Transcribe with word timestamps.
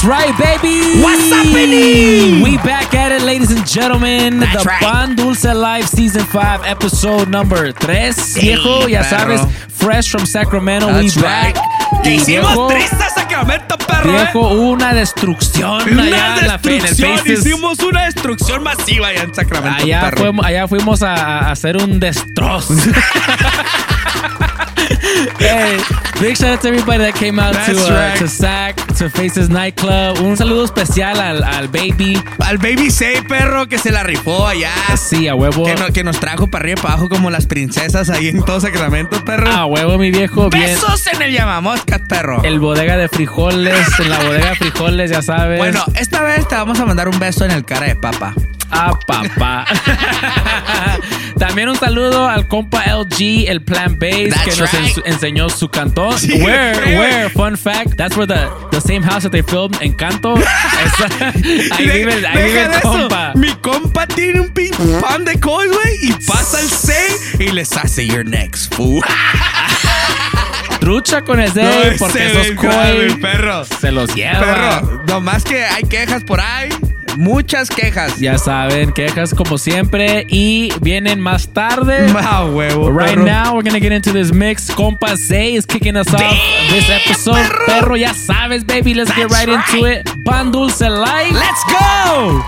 That's 0.00 0.04
right, 0.08 0.38
baby. 0.38 1.02
What's 1.02 1.28
happening? 1.30 2.40
We 2.42 2.56
back 2.58 2.94
at 2.94 3.12
it, 3.12 3.20
ladies 3.22 3.50
and 3.50 3.66
gentlemen. 3.66 4.40
That's 4.40 4.62
the 4.62 4.68
right. 4.70 4.80
Pan 4.80 5.14
Dulce 5.14 5.44
Live 5.52 5.88
Season 5.88 6.24
5, 6.24 6.64
episode 6.64 7.28
number 7.28 7.70
3. 7.72 8.14
viejo, 8.40 8.86
ya 8.88 9.02
perro. 9.02 9.36
sabes, 9.36 9.46
fresh 9.68 10.08
from 10.10 10.24
Sacramento, 10.24 10.86
That's 10.86 11.16
we 11.16 11.22
back. 11.22 11.56
right. 11.56 12.06
Y 12.06 12.10
hicimos 12.14 12.72
viejo, 12.72 12.96
a 13.04 13.10
Sacramento, 13.10 13.76
perro. 13.76 14.12
Viejo, 14.12 14.50
eh. 14.50 14.58
una 14.70 14.94
destrucción 14.94 15.82
allá 15.82 15.92
Una 15.92 16.38
en 16.38 16.46
la 16.48 16.58
fe- 16.58 16.76
en 16.76 16.86
el 16.86 16.96
destrucción, 16.96 17.18
Faces. 17.18 17.38
hicimos 17.46 17.78
una 17.80 18.04
destrucción 18.06 18.62
masiva 18.62 19.08
allá 19.08 19.22
en 19.24 19.34
Sacramento, 19.34 19.82
Allá, 19.82 20.00
perro. 20.00 20.16
fuimos, 20.16 20.46
allá 20.46 20.66
fuimos 20.68 21.02
a, 21.02 21.14
a 21.14 21.50
hacer 21.50 21.76
un 21.76 22.00
destrozo. 22.00 22.72
hey, 25.38 25.78
big 26.20 26.36
shout 26.36 26.50
out 26.52 26.60
to 26.60 26.68
everybody 26.68 26.98
that 26.98 27.14
came 27.14 27.38
out 27.38 27.52
to, 27.54 27.72
uh, 27.72 27.90
right. 27.90 28.18
to 28.18 28.28
SAC, 28.28 28.76
to 28.98 29.08
Faces 29.10 29.48
Nightclub. 29.48 30.20
Un 30.20 30.36
saludo 30.36 30.64
especial 30.64 31.20
al, 31.20 31.42
al 31.42 31.68
baby. 31.68 32.20
Al 32.40 32.58
Baby 32.58 32.90
Say, 32.90 33.22
perro, 33.22 33.66
que 33.66 33.78
se 33.78 33.90
la 33.90 34.02
rifó 34.02 34.46
allá. 34.46 34.72
Sí, 34.96 35.28
a 35.28 35.34
huevo. 35.34 35.64
Que, 35.64 35.74
no- 35.76 35.88
que 35.92 36.04
nos 36.04 36.18
trajo 36.20 36.48
para 36.48 36.62
arriba 36.62 36.78
y 36.78 36.82
para 36.82 36.94
abajo 36.94 37.08
como 37.08 37.30
las 37.30 37.46
princesas 37.46 38.10
ahí 38.10 38.28
en 38.28 38.42
todo 38.44 38.60
Sacramento, 38.60 39.24
perro. 39.24 39.50
A 39.50 39.66
huevo, 39.66 39.98
mi 39.98 40.10
viejo. 40.10 40.50
Bien. 40.50 40.64
Besos 40.64 41.06
en 41.08 41.22
el 41.22 41.32
llamamoscas, 41.32 42.00
perro. 42.08 42.42
El 42.44 42.58
bodega 42.60 42.96
de 42.96 43.08
frijoles, 43.08 43.86
en 44.00 44.10
la 44.10 44.18
bodega 44.18 44.50
de 44.50 44.56
frijoles, 44.56 45.10
ya 45.10 45.22
sabes. 45.22 45.58
Bueno, 45.58 45.84
esta 45.94 46.22
vez 46.22 46.46
te 46.48 46.54
vamos 46.54 46.78
a 46.80 46.86
mandar 46.86 47.08
un 47.08 47.18
beso 47.18 47.44
en 47.44 47.50
el 47.52 47.64
cara 47.64 47.86
de 47.86 47.96
papa. 47.96 48.34
Ah, 48.72 48.92
papá. 49.06 49.64
También 51.40 51.70
un 51.70 51.76
saludo 51.76 52.28
al 52.28 52.46
compa 52.48 52.84
LG, 52.86 53.48
el 53.48 53.62
Plan 53.62 53.98
Base, 53.98 54.28
That's 54.28 54.44
que 54.54 54.60
nos 54.60 54.72
right. 54.72 54.98
enseñó 55.06 55.48
su 55.48 55.68
cantón. 55.70 56.16
Sí, 56.18 56.34
where, 56.42 56.98
where, 56.98 57.30
fun 57.30 57.56
fact, 57.56 57.96
that's 57.96 58.14
where 58.16 58.26
the, 58.26 58.46
the 58.70 58.80
same 58.80 59.02
house 59.02 59.22
that 59.22 59.32
they 59.32 59.42
filmed 59.42 59.74
Encanto. 59.80 60.34
Ahí 61.72 61.86
De- 61.86 61.92
vive, 61.98 62.26
ahí 62.26 62.44
vive 62.44 62.62
el 62.64 62.80
compa. 62.82 63.32
Mi 63.34 63.48
compa 63.54 64.06
tiene 64.06 64.40
un 64.40 64.50
pin 64.50 64.70
pan 65.00 65.24
de 65.24 65.40
coin, 65.40 65.70
güey, 65.72 66.10
y 66.10 66.12
pasa 66.26 66.60
el 66.60 66.68
6 66.68 67.36
y 67.40 67.50
les 67.52 67.74
hace 67.76 68.06
your 68.06 68.24
next 68.24 68.72
fool. 68.74 69.02
Trucha 70.80 71.22
con 71.22 71.40
ese, 71.40 71.62
No, 71.62 71.70
porque 71.98 72.26
esos 72.26 72.56
koi 72.56 73.14
perro. 73.20 73.64
se 73.64 73.90
los 73.92 74.14
lleva. 74.14 74.40
Perro, 74.40 75.02
nomás 75.06 75.42
que 75.44 75.64
hay 75.64 75.84
quejas 75.84 76.22
por 76.24 76.40
ahí. 76.40 76.68
Muchas 77.16 77.68
quejas. 77.68 78.18
Ya 78.20 78.38
saben, 78.38 78.92
quejas 78.92 79.34
como 79.34 79.58
siempre 79.58 80.26
y 80.28 80.72
vienen 80.80 81.20
más 81.20 81.48
tarde. 81.48 82.06
Ah, 82.22 82.44
huevo, 82.44 82.90
Right 82.90 83.14
perro. 83.14 83.24
now, 83.24 83.54
we're 83.54 83.62
gonna 83.62 83.80
get 83.80 83.92
into 83.92 84.12
this 84.12 84.32
mix. 84.32 84.70
Compa 84.70 85.16
Zay 85.16 85.54
is 85.56 85.66
kicking 85.66 85.96
us 85.96 86.12
off 86.14 86.36
this 86.70 86.88
episode. 86.88 87.36
Perro. 87.66 87.96
ya 87.96 88.12
sabes, 88.14 88.64
baby. 88.64 88.94
Let's 88.94 89.10
get 89.14 89.30
right, 89.30 89.48
into 89.48 89.84
it. 89.86 90.06
Pan 90.24 90.50
Dulce 90.52 90.80
Light. 90.88 91.32
Let's 91.32 91.64
go. 91.64 92.42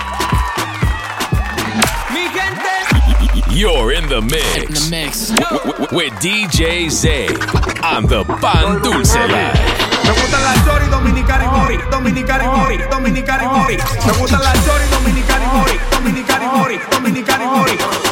You're 3.51 3.93
in 3.93 4.09
the 4.09 4.23
mix. 4.23 4.91
mix. 4.91 5.29
W- 5.29 5.73
w- 5.73 5.87
with 5.97 6.13
DJ 6.21 6.89
Zay 6.91 7.29
on 7.83 8.07
the 8.07 8.25
Pan 8.41 8.81
Dulce 8.83 9.15
Live. 9.15 9.92
Me 10.13 10.21
gustan 10.21 10.45
las 10.45 10.65
chori 10.67 10.87
dominicana 10.89 11.45
y 11.45 11.49
mori, 11.49 11.79
dominicana 11.91 12.45
y 12.45 12.49
mori, 12.49 12.79
dominicana 12.91 13.45
y 13.45 13.49
mori. 13.49 13.77
Me 14.07 14.13
gustan 14.13 14.43
las 14.43 14.65
chori 14.67 14.85
dominicana 14.91 15.45
y 15.45 15.57
mori, 15.57 15.81
dominicana 15.91 16.45
y 16.45 16.59
mori, 16.59 16.81
dominicana 16.91 17.45
y 17.45 17.47
mori. 17.47 18.12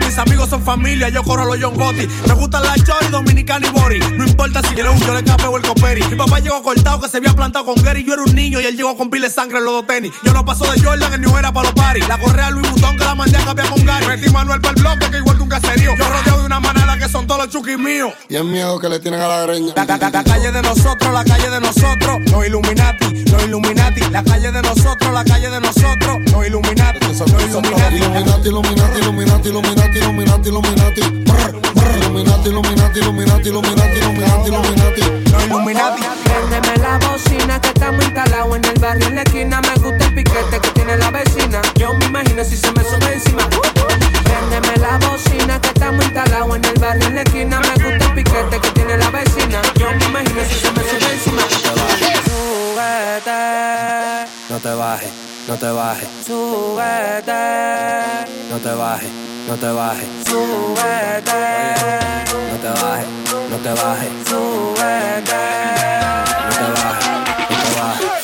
mis 0.00 0.16
amigos 0.18 0.48
son 0.50 0.62
familia, 0.62 1.08
yo 1.08 1.22
corro 1.22 1.42
a 1.42 1.46
los 1.46 1.58
John 1.62 1.74
Gotti. 1.74 2.06
Me 2.26 2.34
gustan 2.34 2.62
las 2.62 2.82
chori, 2.84 3.08
dominicana 3.10 3.66
y 3.66 3.70
bori, 3.70 3.98
no 4.16 4.24
importa 4.26 4.60
si 4.62 4.74
quieres 4.74 4.92
un 4.92 5.00
yo 5.00 5.14
le 5.14 5.22
cape 5.24 5.46
o 5.46 5.56
el 5.56 5.62
coperi. 5.62 6.02
Mi 6.08 6.16
papá 6.16 6.38
llegó 6.40 6.62
cortado 6.62 7.00
que 7.00 7.08
se 7.08 7.18
había 7.18 7.32
plantado 7.34 7.64
con 7.64 7.74
Gary, 7.82 8.04
yo 8.04 8.14
era 8.14 8.22
un 8.22 8.34
niño 8.34 8.60
y 8.60 8.66
él 8.66 8.76
llegó 8.76 8.96
con 8.96 9.10
pile 9.10 9.30
sangre 9.30 9.58
en 9.58 9.64
los 9.64 9.74
dos 9.74 9.86
tenis. 9.86 10.12
Yo 10.24 10.32
no 10.32 10.44
paso 10.44 10.64
de 10.70 10.80
Jordan, 10.82 11.12
el 11.14 11.20
New 11.20 11.36
era 11.36 11.52
para 11.52 11.70
los 11.70 11.74
paris. 11.74 12.06
La 12.08 12.18
correa 12.18 12.50
Louis 12.50 12.70
Vuitton 12.70 12.96
que 12.96 13.04
la 13.04 13.14
mandé 13.14 13.36
a 13.36 13.44
cambiar 13.44 13.68
con 13.70 13.84
Gary. 13.84 14.06
Metí 14.06 14.30
Manuel 14.30 14.60
para 14.60 14.74
el 14.74 14.82
bloque 14.82 15.10
que 15.10 15.18
igual 15.18 15.36
que 15.36 15.42
un 15.42 15.48
caserío. 15.48 15.90
Yo 15.98 16.04
rodeado 16.08 16.40
de 16.40 16.46
una 16.46 16.60
manada 16.60 16.96
que 16.98 17.08
son 17.08 17.26
todos 17.26 17.44
los 17.44 17.50
chuquis 17.52 17.78
míos. 17.78 18.12
Y 18.28 18.36
el 18.36 18.44
miedo 18.44 18.78
que 18.78 18.88
le 18.88 18.98
tienen 19.00 19.20
a 19.20 19.28
la 19.28 19.42
greña. 19.42 19.72
La, 19.76 19.84
la- 19.84 19.96
la- 19.98 20.10
la 20.10 20.24
calle 20.24 20.52
de 20.52 20.62
nosotros, 20.62 21.12
la 21.12 21.24
calle 21.24 21.50
de 21.50 21.60
nosotros, 21.60 22.18
los 22.30 22.46
Illuminati, 22.46 23.24
los 23.30 23.42
Illuminati. 23.44 24.00
La 24.10 24.22
calle 24.22 24.50
de 24.52 24.62
nosotros, 24.62 25.12
la 25.12 25.24
calle 25.24 25.50
de 25.50 25.60
nosotros, 25.60 26.18
los 26.32 26.46
Illuminati, 26.46 26.98
los 27.06 27.20
Illuminati. 27.20 27.96
Illuminati, 27.96 28.48
Illuminati, 28.48 28.98
Illuminati, 29.00 29.48
Illuminati, 29.48 29.73
Illuminati, 29.74 30.48
Illuminati, 30.48 31.00
Illuminati, 31.00 32.48
Illuminati, 32.48 32.98
Illuminati, 32.98 33.48
Illuminati, 33.48 33.98
Illuminati, 33.98 34.48
Illuminati. 34.48 35.00
Los 35.32 35.44
Illuminati. 35.44 36.02
Préndeme 36.24 36.76
la 36.78 36.98
bocina 36.98 37.60
que 37.60 37.68
estamos 37.68 38.04
instalados 38.04 38.56
en 38.56 38.64
el 38.64 38.78
barrio 38.78 39.08
en 39.08 39.14
la 39.16 39.22
esquina. 39.22 39.60
Me 39.60 39.74
gusta 39.82 40.04
el 40.06 40.14
piquete 40.14 40.60
que 40.60 40.70
tiene 40.70 40.96
la 40.96 41.10
vecina. 41.10 41.60
Yo 41.76 41.92
me 41.94 42.04
imagino 42.06 42.44
si 42.44 42.56
se 42.56 42.70
me 42.72 42.82
sube 42.84 43.12
encima. 43.14 43.48
Préndeme 44.24 44.76
la 44.78 44.98
bocina 44.98 45.60
que 45.60 45.68
estamos 45.68 46.04
instalados 46.04 46.56
en 46.56 46.64
el 46.64 46.74
barrio 46.78 47.08
en 47.08 47.14
la 47.16 47.22
esquina. 47.22 47.60
Me 47.60 47.68
gusta 47.68 48.04
el 48.06 48.14
piquete 48.14 48.60
que 48.60 48.70
tiene 48.70 48.96
la 48.96 49.10
vecina. 49.10 49.62
Yo 49.78 49.90
me 49.98 50.04
imagino 50.04 50.40
si 50.48 50.54
se 50.54 50.70
me 50.70 50.82
sube 50.82 51.12
encima. 51.12 51.42
Súbete, 52.24 53.30
No 54.50 54.58
te 54.60 54.74
bajes, 54.74 55.10
no 55.46 55.56
te 55.56 55.70
bajes, 55.70 56.08
súbete, 56.26 57.32
no 58.50 58.56
te 58.58 58.74
bajes, 58.74 59.10
no 59.46 59.54
te 59.56 59.70
bajes, 59.72 60.08
súbete, 60.26 61.32
no 62.50 62.56
te 62.62 62.68
bajes, 62.82 63.06
no 63.50 63.56
te 63.58 63.72
bajes, 63.82 64.10
súbete. 64.26 65.44
no 66.48 66.54
te 66.56 66.66
bajes, 66.72 67.08
no 67.48 67.56
te 67.58 67.80
bajes. 67.80 68.14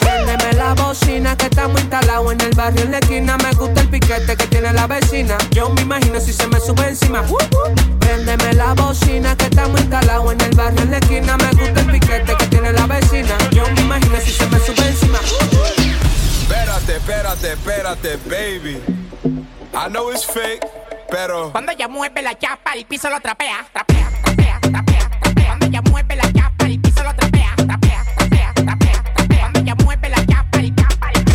Préndeme 0.00 0.52
la 0.54 0.74
bocina 0.74 1.36
que 1.36 1.46
estamos 1.46 1.80
instalados 1.80 2.32
en 2.32 2.40
el 2.40 2.50
barrio 2.54 2.84
en 2.84 2.90
la 2.92 2.98
esquina. 2.98 3.36
Me 3.38 3.52
gusta 3.52 3.80
el 3.80 3.88
piquete 3.88 4.36
que 4.36 4.46
tiene 4.46 4.72
la 4.72 4.86
vecina. 4.86 5.36
Yo 5.50 5.70
me 5.70 5.82
imagino 5.82 6.20
si 6.20 6.32
se 6.32 6.46
me 6.46 6.60
sube 6.60 6.88
encima. 6.88 7.24
Préndeme 7.98 8.52
la 8.54 8.74
bocina 8.74 9.36
que 9.36 9.46
estamos 9.46 9.80
instalados 9.80 10.32
en 10.32 10.40
el 10.42 10.56
barrio 10.56 10.82
en 10.82 10.90
la 10.92 10.98
esquina. 10.98 11.36
Me 11.36 11.50
gusta 11.50 11.80
el 11.80 11.90
piquete 11.90 12.36
que 12.38 12.46
tiene 12.46 12.72
la 12.72 12.86
vecina. 12.86 13.36
Yo 13.50 13.64
me 13.74 13.80
imagino 13.80 14.16
si 14.20 14.30
se 14.30 14.46
me 14.46 14.58
sube 14.60 14.88
encima. 14.88 15.18
Espérate, 16.50 16.96
espérate, 16.96 17.52
espérate, 17.52 18.16
baby. 18.28 18.82
I 19.72 19.88
know 19.88 20.10
it's 20.10 20.24
fake, 20.24 20.66
pero. 21.08 21.52
Cuando 21.52 21.70
ella 21.70 21.86
mueve 21.86 22.22
la 22.22 22.36
chapa, 22.36 22.72
el 22.74 22.86
piso 22.86 23.08
lo 23.08 23.20
trapea, 23.20 23.64
trapea, 23.72 24.10
trapea, 24.24 24.58
trapea. 24.60 25.10
Cuando 25.46 25.66
ella 25.66 25.80
mueve 25.82 26.16
la 26.16 26.32
chapa, 26.32 26.66
el 26.66 26.80
piso 26.80 27.04
lo 27.04 27.14
trapea, 27.14 27.54
trapea, 27.54 28.04
trapea, 28.16 28.52
trapea. 28.54 29.04
Cuando 29.40 29.60
ella 29.60 29.74
mueve 29.76 30.08
la 30.08 30.26
chapa, 30.26 30.58
chapa, 30.74 31.12
chapa. 31.14 31.30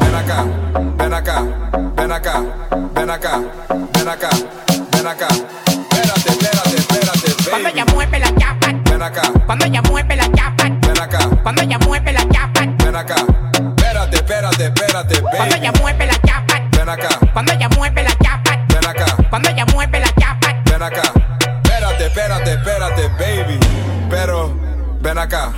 Ven 0.00 1.12
acá, 1.12 1.42
ven 1.94 2.12
acá, 2.12 2.42
ven 2.94 3.10
acá, 3.10 3.40
ven 3.92 4.08
acá, 4.08 4.30
ven 4.90 5.06
acá 5.06 5.28
ella 7.78 7.92
mueve 7.94 8.18
la 8.18 8.34
chapa, 8.34 8.72
Ven 8.90 9.02
acá, 9.02 9.22
cuando 9.46 9.64
ella 9.64 9.80
mueve 9.82 10.16
la 10.16 10.28
chapa, 10.32 10.64
ven 10.64 11.00
acá, 11.00 11.28
cuando 11.44 11.62
ella 11.62 11.78
mueve 11.78 12.12
la 12.12 12.28
chapa, 12.28 12.66
ven 12.84 12.96
acá. 12.96 13.14
Espérate, 13.76 14.16
espérate, 14.16 14.64
espérate, 14.64 15.22
cuando 15.22 15.54
ella 15.54 15.70
baby. 15.70 15.80
mueve 15.80 16.06
la 16.06 16.18
chapa, 16.26 16.60
Ven 16.72 16.88
acá, 16.88 17.08
cuando 17.32 17.52
ella 17.52 17.68
mueve 17.76 18.02
la 18.02 18.10
chapa, 18.18 18.58
ven 18.68 18.84
acá, 18.88 19.16
cuando 19.30 19.48
ella 19.50 19.64
mueve 19.66 20.00
la 20.00 20.12
chapa. 20.14 20.54
ven 20.64 20.82
acá. 20.82 21.02
Espérate, 21.62 22.06
espérate, 22.06 22.52
espérate, 22.54 23.08
baby. 23.10 23.60
Pero, 24.10 24.58
ven 25.00 25.18
acá. 25.18 25.52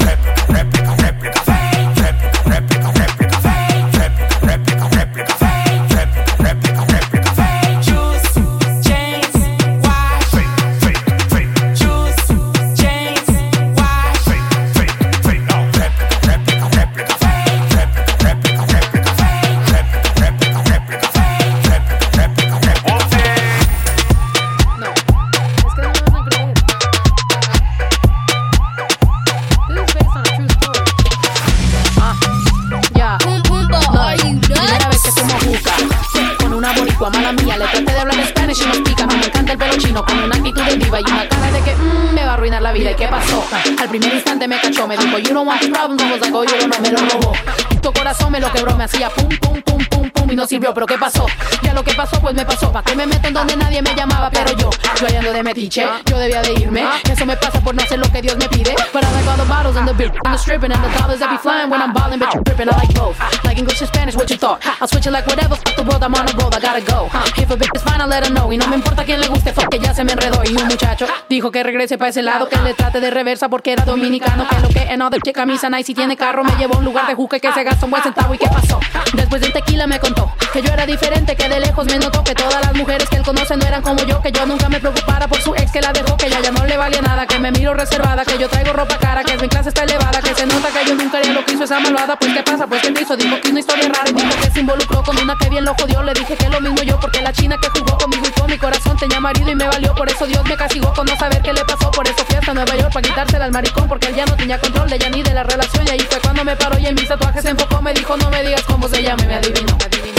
Me 44.87 44.97
dijo, 44.97 45.19
you 45.19 45.35
don't 45.35 45.47
want 45.47 45.61
problems, 45.61 46.03
vamos 46.03 46.23
a 46.23 46.31
go, 46.31 46.44
yo 46.44 46.56
no 46.67 46.81
me 46.81 46.91
lo 46.91 46.99
robó. 46.99 47.32
Tu 47.81 47.93
corazón 47.93 48.32
me 48.32 48.41
lo 48.41 48.50
quebró, 48.53 48.77
me 48.77 48.85
hacía 48.85 49.11
pum, 49.11 49.29
pum, 49.41 49.62
pum, 49.62 49.85
pum 49.91 50.09
y 50.31 50.37
no 50.37 50.47
sirvió. 50.47 50.73
Pero 50.75 50.87
¿qué 50.87 50.99
pasó? 50.99 51.27
Ya 51.62 51.73
lo 51.75 51.82
que 51.82 51.94
pasó, 51.94 52.21
pues 52.21 52.35
me 52.35 52.44
pasó. 52.44 52.73
¿Para 52.73 52.85
qué 52.85 52.94
me 52.94 53.06
meto 53.06 53.29
en 53.29 53.35
donde 53.35 53.56
nadie 53.56 53.82
me 53.82 53.94
llamaba? 53.94 54.31
Pero 54.31 54.53
yo, 54.56 54.71
yo 55.00 55.06
ahí 55.06 55.17
ando 55.17 55.32
de 55.32 55.43
metiche, 55.43 55.87
yo 56.06 56.19
debía 56.19 56.43
de 56.43 56.53
irme. 56.55 56.85
Eso 57.11 57.27
me 57.27 57.37
pasa 57.37 57.61
por 57.61 57.75
no 57.75 57.82
hacer 57.82 57.99
lo 57.99 58.11
que 58.11 58.23
Dios 58.23 58.37
me 58.37 58.49
pide. 58.49 58.75
But 58.93 59.05
I 59.05 59.12
like 59.12 59.29
all 59.29 59.37
the 59.37 59.44
bottles 59.44 59.77
and 59.77 59.87
the 59.87 59.94
beer, 59.94 60.11
the 60.11 60.37
stripping 60.37 60.73
and 60.73 60.82
the 60.82 60.99
dollars 60.99 61.21
that 61.21 61.31
be 61.31 61.38
flying 61.38 61.71
when 61.71 61.81
I'm 61.81 61.93
balling, 61.93 62.19
but 62.19 62.35
you 62.35 62.43
tripping. 62.44 62.69
I 62.69 62.77
like 62.77 62.94
both. 62.94 63.19
Like 63.44 63.59
English 63.59 63.81
and 63.81 63.88
Spanish, 63.88 64.17
what 64.17 64.31
you 64.31 64.37
thought? 64.37 64.61
I'll 64.81 64.88
switch 64.88 65.06
it 65.06 65.12
like 65.12 65.27
whatever. 65.27 65.56
Fuck 65.56 65.77
the 65.77 65.82
world, 65.82 66.03
I'm 66.03 66.15
on 66.15 66.29
a 66.29 66.32
roll, 66.38 66.50
I 66.55 66.61
gotta 66.61 66.82
go. 66.82 67.09
If 67.37 67.50
a 67.50 67.56
bitch 67.56 67.75
is 67.75 67.82
fine, 67.82 68.00
I'll 68.00 68.09
let 68.09 68.27
her 68.27 68.32
know. 68.32 68.53
Y 68.53 68.59
no 68.59 68.67
me 68.69 68.77
importa 68.77 69.05
quién 69.05 69.21
le 69.21 69.29
guste, 69.29 69.53
fuck 69.53 69.69
que 69.69 69.79
ya 69.79 69.94
se 69.94 70.05
me 70.05 70.12
enredó. 70.12 70.43
Y 70.44 70.56
un 70.56 70.67
muchacho 70.67 71.06
dijo 71.29 71.50
que 71.50 71.62
regrese 71.62 71.99
para 71.99 72.11
ese 72.11 72.23
lado, 72.23 72.49
que 72.49 72.56
le 72.56 72.75
trate 72.75 73.00
de 73.00 73.11
reversa 73.11 73.49
porque 73.49 73.73
era 73.73 73.85
dominicano. 73.85 74.49
Que 74.49 74.59
lo 74.61 74.69
que 74.69 74.82
en 74.82 75.03
other 75.03 75.21
chick 75.23 75.35
camisa 75.35 75.71
nice 75.71 75.93
y 75.93 75.94
tiene 75.94 76.17
carro 76.17 76.44
me 76.44 76.53
llevó 76.56 76.75
a 76.75 76.79
un 76.79 76.85
lugar 76.85 77.06
de 77.06 77.15
juca 77.15 77.38
que 77.38 77.53
se 77.53 77.62
gastó 77.65 77.87
un 77.87 77.93
buen 77.93 78.03
centavo. 78.03 78.35
¿Y 78.35 78.38
qué 78.38 78.47
pasó? 78.49 78.81
Después 79.15 79.41
del 79.41 79.53
tequila 79.53 79.87
me 79.87 79.99
contó 79.99 80.19
que 80.52 80.62
yo 80.62 80.72
era 80.72 80.84
diferente, 80.87 81.37
que 81.37 81.49
de 81.49 81.61
lejos 81.61 81.87
me 81.87 81.99
notó 81.99 82.25
que 82.25 82.34
todas 82.34 82.61
las 82.61 82.75
mujeres 82.75 83.08
que 83.08 83.17
él 83.17 83.22
conoce 83.22 83.56
no 83.56 83.64
eran 83.67 83.82
como 83.82 84.02
yo, 84.05 84.20
que 84.20 84.32
yo 84.32 84.44
nunca 84.46 84.69
me 84.69 84.81
preocupara 84.81 85.28
por 85.28 85.40
su 85.40 85.55
ex 85.55 85.70
que 85.70 85.81
la 85.81 85.93
dejó, 85.93 86.17
que 86.17 86.28
ya 86.28 86.40
ya 86.40 86.50
no 86.50 86.64
le 86.67 86.76
valía 86.76 87.00
nada, 87.02 87.26
que 87.26 87.38
me 87.38 87.50
miro 87.52 87.75
reservada, 87.75 88.25
que 88.25 88.38
yo 88.38 88.49
traigo 88.49 88.72
ropa 88.72 88.99
cara, 88.99 89.22
que 89.22 89.37
mi 89.38 89.49
clase 89.49 89.69
está 89.69 89.84
elevada, 89.84 90.20
que 90.20 90.34
se 90.34 90.46
nota 90.46 90.69
que 90.69 90.88
yo 90.88 90.94
nunca 90.94 91.19
haría 91.19 91.32
lo 91.32 91.44
que 91.44 91.52
hizo 91.52 91.64
esa 91.64 91.78
malvada. 91.81 92.17
Pues 92.17 92.32
qué 92.32 92.43
pasa, 92.43 92.67
pues 92.67 92.82
qué 92.82 92.90
te 92.90 93.02
hizo, 93.02 93.17
dijo 93.17 93.40
que 93.40 93.50
una 93.50 93.61
historia 93.61 93.88
rara 93.88 94.11
y 94.11 94.12
dijo 94.12 94.40
que 94.43 94.50
se 94.50 94.61
involucró 94.61 95.02
con 95.02 95.19
una 95.19 95.37
que 95.37 95.49
bien 95.49 95.64
lo 95.64 95.75
jodió. 95.75 96.02
Le 96.02 96.12
dije 96.12 96.37
que 96.37 96.49
lo 96.49 96.61
mismo 96.61 96.82
yo, 96.82 96.99
porque 96.99 97.20
la 97.20 97.32
china 97.32 97.56
que 97.61 97.69
jugó 97.69 97.96
conmigo 97.99 98.26
y 98.26 98.40
con 98.40 98.50
mi 98.50 98.58
corazón 98.58 98.96
tenía 98.96 99.20
marido 99.20 99.50
y 99.50 99.55
me 99.55 99.69
valió. 99.69 99.94
Por 99.94 100.08
eso 100.08 100.26
Dios 100.26 100.44
me 100.44 100.56
castigó 100.56 100.93
con 100.94 101.06
no 101.06 101.17
saber 101.17 101.43
qué 101.43 101.52
le 101.52 101.64
pasó. 101.64 101.90
Por 101.90 102.06
eso 102.06 102.25
fui 102.26 102.37
hasta 102.37 102.55
Nueva 102.55 102.76
York 102.76 102.93
para 102.93 103.08
quitársela 103.08 103.44
al 103.44 103.52
maricón, 103.52 103.88
porque 103.88 104.08
él 104.08 104.17
ya 104.17 104.26
no 104.26 104.34
tenía 104.34 104.58
control 104.58 104.88
de 104.90 104.96
ella 104.96 105.11
ni 105.11 105.22
de 105.22 105.34
la 105.34 105.44
relación. 105.44 105.87
Y 105.87 105.90
ahí 105.90 106.06
fue 106.11 106.20
cuando 106.20 106.44
me 106.44 106.56
paró 106.56 106.78
y 106.78 106.87
en 106.87 106.94
mis 106.94 107.08
tatuajes 107.08 107.43
se 107.43 107.50
enfocó. 107.50 107.81
Me 107.82 107.93
dijo, 107.93 108.17
no 108.17 108.31
me 108.31 108.43
digas 108.43 108.62
cómo 108.64 108.88
se 108.88 109.02
llama 109.02 109.22
me 109.25 109.34
adivinó. 109.34 109.76
me 109.76 109.84
adivinó. 109.84 110.09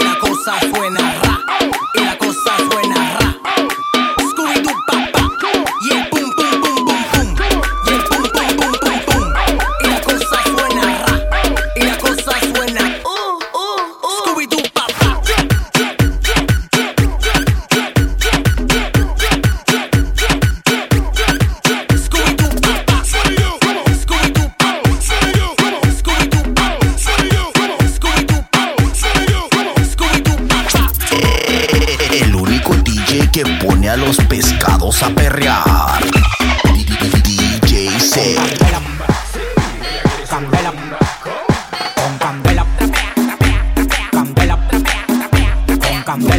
Y 0.00 0.04
la 0.04 0.18
cosa 0.18 0.58
suena 0.60 1.14
ra, 1.22 1.40
y 1.94 2.04
la 2.04 2.16
cosa 2.18 2.56
suena 2.70 3.18
ra. 3.18 3.36
A 33.90 33.96
los 33.96 34.16
pescados 34.28 35.02
a 35.02 35.08
perrear. 35.10 36.00
DJ 37.24 37.88
C. 37.98 38.36
Con 40.28 40.46
candela, 46.04 46.32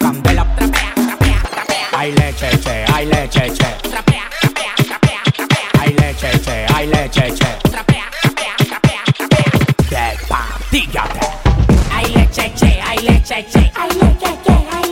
candela. 0.00 0.54
Ay 1.96 2.12
leche, 2.12 2.58
che, 2.58 2.84
ay. 2.92 2.94
Ay 2.94 3.06
leche, 3.06 3.52
che, 3.52 3.66
ay 5.78 6.86
leche. 6.88 7.24
Ay 11.94 12.12
leche, 12.12 12.52
che, 12.52 12.80
ay 12.82 13.02
leche, 13.02 13.32
che. 13.42 13.72
Ay 13.74 13.88
leche, 13.98 14.83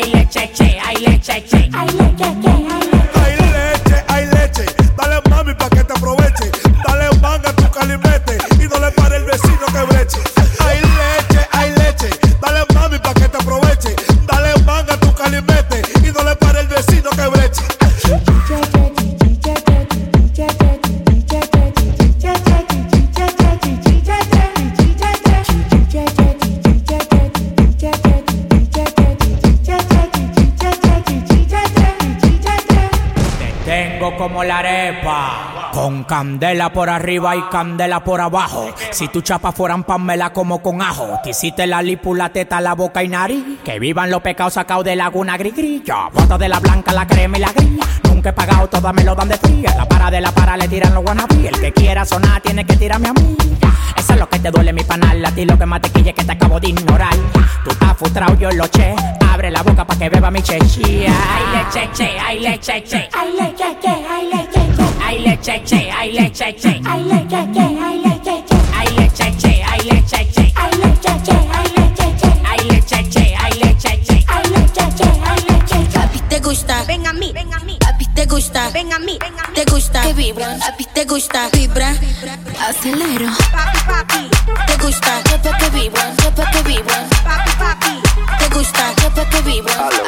Aile 0.00 0.26
cheche, 0.30 0.80
aile 0.80 1.18
cheche, 1.20 1.68
aile 1.74 2.14
cheche, 2.16 2.48
aile 2.48 3.39
arepa. 34.70 35.70
Con 35.72 36.04
candela 36.04 36.72
por 36.72 36.90
arriba 36.90 37.36
y 37.36 37.42
candela 37.42 38.02
por 38.02 38.20
abajo. 38.20 38.74
Si 38.90 39.08
tu 39.08 39.20
chapa 39.20 39.52
fueran 39.52 39.84
pamela 39.84 40.32
como 40.32 40.62
con 40.62 40.82
ajo. 40.82 41.20
Te 41.22 41.30
hiciste 41.30 41.66
la 41.66 41.82
lipu, 41.82 42.14
la 42.14 42.30
teta, 42.30 42.60
la 42.60 42.74
boca 42.74 43.02
y 43.02 43.08
nariz. 43.08 43.44
Que 43.64 43.78
vivan 43.78 44.10
los 44.10 44.20
pecados 44.20 44.54
sacados 44.54 44.84
de 44.84 44.96
laguna. 44.96 45.36
Yo 45.84 46.10
voto 46.12 46.38
de 46.38 46.48
la 46.48 46.60
blanca, 46.60 46.92
la 46.92 47.06
crema 47.06 47.38
y 47.38 47.40
la 47.40 47.52
gris. 47.52 47.99
Nunca 48.20 48.28
he 48.28 48.32
pagado, 48.34 48.68
todas 48.68 48.92
me 48.92 49.02
lo 49.02 49.14
dan 49.14 49.30
de 49.30 49.38
fría. 49.38 49.74
La 49.78 49.88
para 49.88 50.10
de 50.10 50.20
la 50.20 50.30
para 50.30 50.54
le 50.54 50.68
tiran 50.68 50.92
los 50.92 51.02
wannabe. 51.02 51.48
El 51.48 51.58
que 51.58 51.72
quiera 51.72 52.04
sonar 52.04 52.42
tiene 52.42 52.66
que 52.66 52.76
tirarme 52.76 53.08
a 53.08 53.14
mí. 53.14 53.34
Eso 53.96 54.12
es 54.12 54.18
lo 54.18 54.28
que 54.28 54.38
te 54.38 54.50
duele 54.50 54.74
mi 54.74 54.84
panal. 54.84 55.24
A 55.24 55.30
ti 55.30 55.46
lo 55.46 55.56
que 55.56 55.64
más 55.64 55.80
te 55.80 55.88
quille 55.88 56.10
es 56.10 56.16
que 56.16 56.24
te 56.24 56.32
acabo 56.32 56.60
de 56.60 56.68
ignorar. 56.68 57.14
Tú 57.64 57.70
estás 57.70 57.96
frustrado, 57.96 58.36
yo 58.38 58.50
lo 58.50 58.66
che. 58.66 58.94
Abre 59.32 59.50
la 59.50 59.62
boca 59.62 59.86
pa' 59.86 59.96
que 59.96 60.10
beba 60.10 60.30
mi 60.30 60.42
chechía. 60.42 61.10
Ay 61.10 61.64
leche, 61.64 61.88
che, 61.94 62.18
ay 62.20 62.40
leche, 62.40 62.84
che. 62.84 63.08
Ay 63.10 63.32
leche, 63.38 63.78
che, 63.80 63.88
ay 63.88 64.28
leche, 64.28 64.70
che. 64.76 64.84
Ay 65.02 65.18
leche, 65.20 65.62
che, 65.64 65.90
ay 65.90 66.12
leche, 66.12 66.54
che. 66.60 66.80
Ay 66.84 67.08
leche, 67.08 67.32
che, 67.40 67.54
ay 67.56 67.80
leche, 67.80 68.20
che. 68.36 68.52
Ay 68.76 68.98
leche, 68.98 69.32
che, 69.40 69.62
ay 69.64 69.88
leche, 69.88 70.28
che. 70.34 70.52
Ay 70.56 70.76
leche, 70.82 71.20
che, 71.24 71.38
ay 71.56 71.72
leche, 71.74 72.14
che. 72.20 72.30
Ay 72.44 72.68
leche, 72.68 73.08
che, 73.08 73.36
ay 73.40 74.19
te 76.40 76.48
gusta, 76.48 76.84
ven 76.84 77.06
a 77.06 77.12
mí, 77.12 77.32
ven 77.34 77.52
a 77.52 77.60
te 78.14 78.24
gusta, 78.24 78.70
ven 78.70 78.90
a 78.94 78.98
mí, 78.98 79.18
ven. 79.20 79.34
Te 79.54 79.70
gusta, 79.70 80.00
que 80.00 80.14
vibra, 80.14 80.52
a 80.54 80.76
te 80.94 81.04
gusta, 81.04 81.48
vibra, 81.52 81.94
acelero. 82.66 83.28
Papi, 83.52 83.78
papi, 83.86 84.30
te 84.66 84.76
gusta, 84.82 85.22
que 85.24 85.38
que 85.38 85.70
vibran, 85.70 86.16
que 86.16 86.42
que 86.52 86.62
vibran. 86.62 87.08
Papi, 87.24 87.50
papi, 87.58 88.02
te 88.38 88.48
gusta, 88.54 88.94
que 88.96 89.10
que 89.12 89.62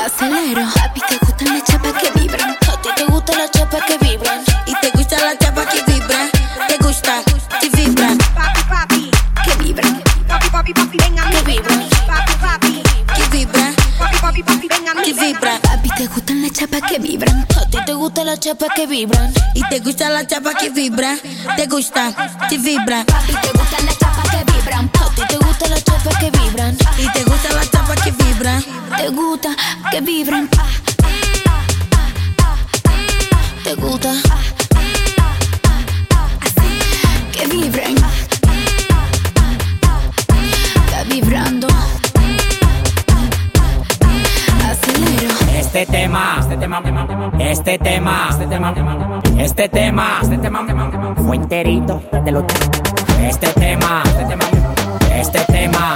acelero. 0.06 0.62
Papi, 0.74 1.00
te 1.06 1.18
gusta, 1.18 1.44
las 1.44 1.64
chapas 1.64 1.92
que 2.00 2.10
vibran, 2.18 2.50
a 2.50 2.80
ti 2.80 2.88
te 2.96 3.04
gustan 3.04 3.38
las 3.38 3.50
chapas 3.50 3.82
que 3.86 3.98
vibra. 3.98 4.40
Y 4.66 4.74
te 4.80 4.90
gusta 4.94 5.18
la 5.20 5.36
chapa 5.36 5.66
que 5.66 5.82
vibra, 5.92 6.30
te 6.66 6.78
gusta, 6.78 7.22
que 7.60 7.68
vibra. 7.68 8.08
Papi, 8.34 8.62
papi, 8.70 9.10
que 9.44 9.62
vibra. 9.62 9.88
Papi, 10.28 10.48
papi, 10.48 10.72
papi, 10.72 10.96
ven 10.96 11.18
a 11.18 11.30
que 11.30 11.42
vibra. 11.42 11.76
Papi, 12.06 12.32
papi, 12.40 12.82
que 13.14 13.36
vibra. 13.36 13.72
Papi, 13.98 14.16
papi, 14.18 14.42
papi, 14.42 14.68
ven 14.68 14.88
a 14.88 15.02
que 15.02 15.12
vibra 15.12 15.71
chapas 16.52 16.82
que 16.88 16.98
vibran. 16.98 17.46
A 17.56 17.84
te 17.84 17.94
gusta 17.94 18.24
las 18.24 18.40
chapas 18.40 18.68
que 18.74 18.86
vibran. 18.86 19.32
Y 19.54 19.62
te 19.68 19.80
gusta 19.80 20.10
las 20.10 20.26
chapas 20.26 20.54
que 20.56 20.70
vibran. 20.70 21.18
Te 21.56 21.66
gusta, 21.66 22.14
te 22.48 22.58
vibran. 22.58 23.06
Y 23.28 23.32
te 23.34 23.58
gustan 23.58 23.86
las 23.86 23.98
chapas 23.98 24.30
que 24.30 24.52
vibran. 24.52 24.90
A 24.94 25.26
te 25.26 25.36
gusta 25.36 25.68
las 25.68 25.84
chapas 25.84 26.16
que 26.18 26.30
vibran. 26.30 26.76
Y 26.98 27.08
te 27.12 27.24
gusta 27.24 27.52
las 27.52 27.70
chapas 27.70 28.00
que 28.02 28.10
vibran. 28.10 28.64
Te 28.96 29.08
gusta 29.08 29.56
que 29.90 30.00
vibran. 30.00 30.48
Este 47.52 47.78
tema, 47.78 48.28
este 48.30 48.46
tema, 48.46 48.74
este 49.38 49.68
tema, 49.68 50.18
este 50.22 50.38
tema, 50.38 51.14
fue 51.16 51.36
enterito. 51.36 52.02
Desde 52.10 52.32
los 52.32 52.44
Este 53.22 53.46
tema, 53.48 54.02
este 54.06 54.24
tema, 54.24 54.44
este 55.14 55.40
tema, 55.52 55.94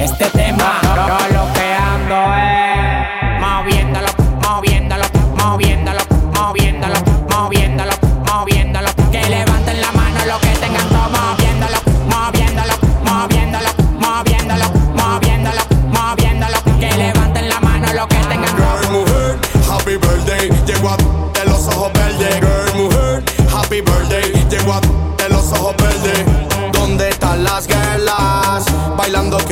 este 0.00 0.24
tema, 0.26 0.80
yo 0.94 1.34
lo 1.34 1.52
que 1.52 1.74
ando 1.74 2.18
es 2.36 2.75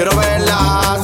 quiero 0.04 0.20
verlas. 0.20 1.02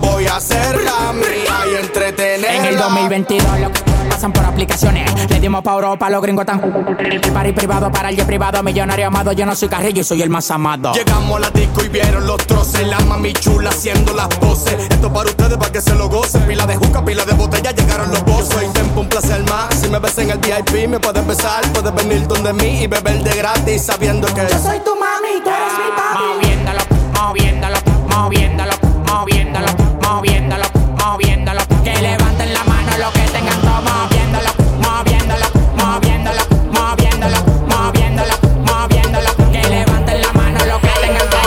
Voy 0.00 0.26
a 0.26 0.36
hacerla 0.36 1.12
mía 1.12 1.72
y 1.72 1.84
entretenerla. 1.84 2.54
En 2.54 2.64
el 2.66 2.76
2022 2.76 3.60
lo 3.60 3.72
que 3.72 3.80
pasan 4.10 4.32
por 4.32 4.44
aplicaciones. 4.44 5.10
Le 5.30 5.40
dimos 5.40 5.62
pa' 5.62 5.72
Europa, 5.72 6.10
los 6.10 6.20
gringos 6.20 6.44
tan 6.44 6.60
El 6.98 7.20
party 7.20 7.52
privado 7.52 7.90
para 7.90 8.10
el 8.10 8.16
jet 8.16 8.26
privado, 8.26 8.62
millonario 8.62 9.06
amado. 9.06 9.32
Yo 9.32 9.46
no 9.46 9.54
soy 9.54 9.68
carrillo 9.68 10.02
y 10.02 10.04
soy 10.04 10.22
el 10.22 10.28
más 10.30 10.50
amado. 10.50 10.92
Llegamos 10.92 11.36
a 11.36 11.40
la 11.40 11.50
disco 11.50 11.84
y 11.84 11.88
vieron 11.88 12.26
los 12.26 12.46
troces. 12.46 12.86
La 12.86 12.98
mami 13.00 13.32
chula 13.32 13.70
haciendo 13.70 14.12
las 14.12 14.28
poses. 14.28 14.74
Esto 14.90 15.10
para 15.12 15.30
ustedes, 15.30 15.56
para 15.56 15.72
que 15.72 15.80
se 15.80 15.94
lo 15.94 16.08
gocen. 16.08 16.42
Pila 16.42 16.66
de 16.66 16.76
juca, 16.76 17.04
pila 17.04 17.24
de 17.24 17.32
botella, 17.32 17.70
llegaron 17.70 18.10
los 18.10 18.24
bozos. 18.24 18.48
Soy 18.54 18.66
tempo, 18.68 19.00
un 19.00 19.08
placer 19.08 19.42
más. 19.44 19.74
Si 19.80 19.88
me 19.88 19.98
ves 19.98 20.18
en 20.18 20.30
el 20.30 20.38
VIP, 20.38 20.88
me 20.88 20.98
puedes 21.00 21.26
besar. 21.26 21.62
Puedes 21.72 21.94
venir 21.94 22.26
donde 22.26 22.52
mí 22.52 22.82
y 22.82 22.86
beber 22.86 23.22
de 23.22 23.34
gratis, 23.34 23.82
sabiendo 23.82 24.26
que 24.28 24.42
yo 24.42 24.58
soy 24.58 24.80
tu 24.80 24.94
mami, 24.96 25.40
tú 25.42 25.50
eres 25.50 25.72
mi 25.78 25.96
papi. 25.96 26.24
Moviéndolo, 26.34 26.91
moviéndolo, 27.12 27.78
moviéndolo, 28.08 28.72
moviéndolo, 29.06 29.66
moviéndolo, 30.02 30.64
moviéndolo. 30.98 31.60
Que 31.84 31.94
levanten 32.00 32.52
la 32.54 32.64
mano 32.64 32.98
los 32.98 33.12
que 33.12 33.20
tengan 33.32 33.60
todo 33.60 33.82
moviéndolo, 33.82 34.50
moviéndolo, 34.82 35.46
moviéndolo, 35.76 36.42
moviéndolo, 36.72 37.38
moviéndolo, 37.68 38.34
moviéndolo. 38.66 39.30
Que 39.52 39.62
levanten 39.68 40.20
la 40.20 40.32
mano 40.32 40.64
los 40.66 40.80
que 40.80 40.88
tengan 41.00 41.30
todo. 41.30 41.42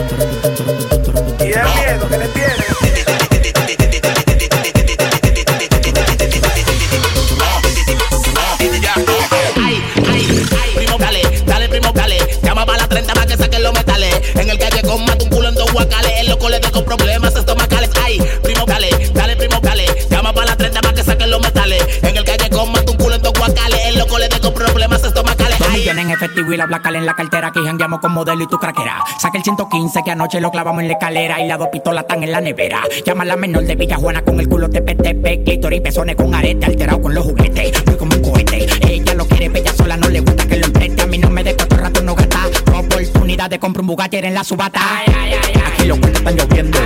Oye. 0.00 0.37
Efectivo 26.18 26.52
y 26.52 26.56
la 26.56 26.66
placa 26.66 26.88
en 26.88 27.06
la 27.06 27.14
cartera 27.14 27.52
que 27.52 27.60
jangueamos 27.60 28.00
con 28.00 28.12
modelo 28.12 28.42
y 28.42 28.48
tu 28.48 28.58
craquera. 28.58 29.04
Saca 29.20 29.38
el 29.38 29.44
115 29.44 30.02
que 30.04 30.10
anoche 30.10 30.40
lo 30.40 30.50
clavamos 30.50 30.82
en 30.82 30.88
la 30.88 30.94
escalera 30.94 31.40
y 31.40 31.46
las 31.46 31.58
dos 31.58 31.68
pistolas 31.68 32.02
están 32.02 32.24
en 32.24 32.32
la 32.32 32.40
nevera. 32.40 32.82
Llama 33.06 33.22
a 33.22 33.26
la 33.26 33.36
menor 33.36 33.62
de 33.64 33.76
Villajuana 33.76 34.22
con 34.22 34.40
el 34.40 34.48
culo 34.48 34.68
tepe 34.68 34.96
tepe, 34.96 35.44
clítoris, 35.44 35.80
pezones 35.80 36.16
con 36.16 36.34
arete, 36.34 36.66
alterado 36.66 37.00
con 37.00 37.14
los 37.14 37.24
juguetes. 37.24 37.86
Muy 37.86 37.96
como 37.96 38.16
un 38.16 38.22
cohete. 38.22 38.66
Ella 38.82 39.14
lo 39.14 39.26
quiere 39.26 39.48
bella 39.48 39.72
sola, 39.72 39.96
no 39.96 40.08
le 40.08 40.20
gusta 40.20 40.46
que 40.48 40.56
lo 40.56 40.66
empreste. 40.66 41.02
A 41.02 41.06
mí 41.06 41.18
no 41.18 41.30
me 41.30 41.44
de 41.44 41.54
cuatro 41.54 41.78
rato 41.78 42.02
no 42.02 42.16
gasta. 42.16 42.40
Oportunidad 42.76 43.48
de 43.48 43.60
comprar 43.60 43.82
un 43.82 43.86
Bugatti 43.86 44.16
en 44.16 44.34
la 44.34 44.42
subata. 44.42 44.80
Aquí 45.66 45.84
los 45.86 45.98
cuentos 45.98 46.20
están 46.20 46.36
lloviendo. 46.36 46.78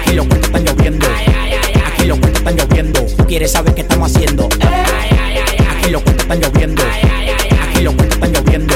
Aquí 0.00 0.14
los 0.14 0.26
cuentos 0.26 0.48
están 0.48 0.64
lloviendo. 0.64 1.06
Aquí 1.86 2.04
los 2.06 2.18
cuentos 2.18 2.40
están 2.40 2.56
lloviendo. 2.56 3.00
Tú 3.16 3.26
quieres 3.26 3.50
saber 3.50 3.74
qué 3.74 3.80
estamos 3.80 4.14
haciendo. 4.14 4.48
Aquí 5.76 5.90
los 5.90 6.02
cuentos 6.02 6.24
están 6.24 6.40
lloviendo. 6.40 6.82
Los 7.84 7.92
cuentos 7.96 8.16
están 8.16 8.32
lloviendo. 8.32 8.74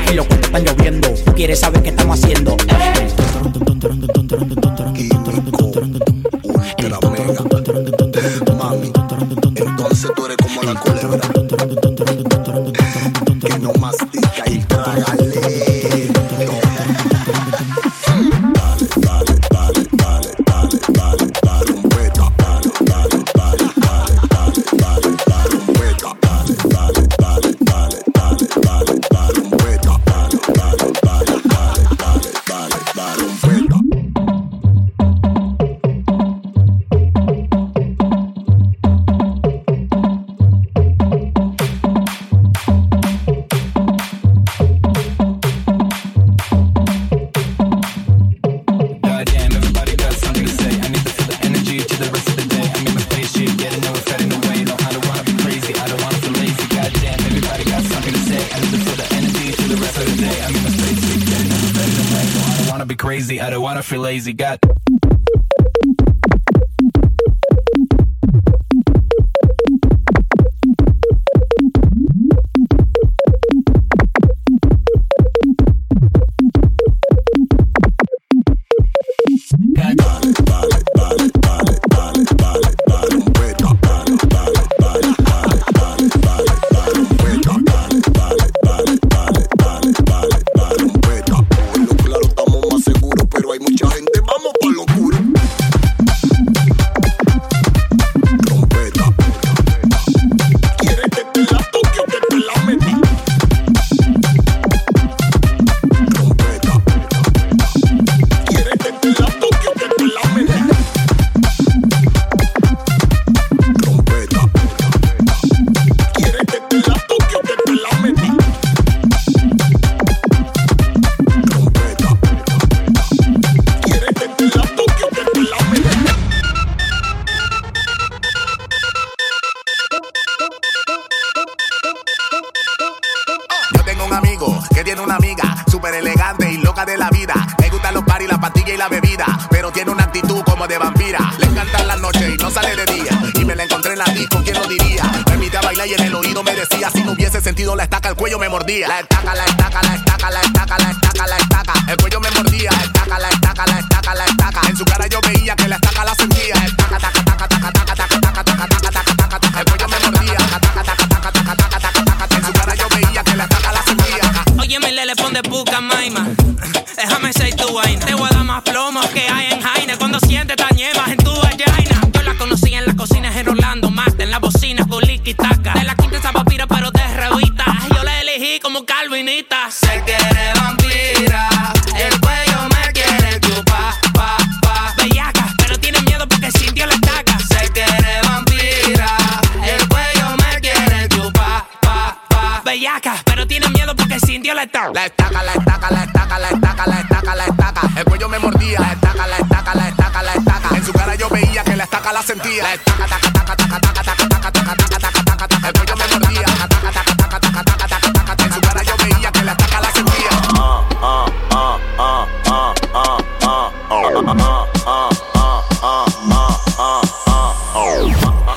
Aquí 0.00 0.14
los 0.14 0.26
cuentos 0.26 0.46
están 0.46 0.64
lloviendo. 0.64 1.08
Tú 1.26 1.34
quieres 1.34 1.60
saber 1.60 1.82
qué 1.82 1.90
estamos 1.90 2.18
haciendo. 2.18 2.56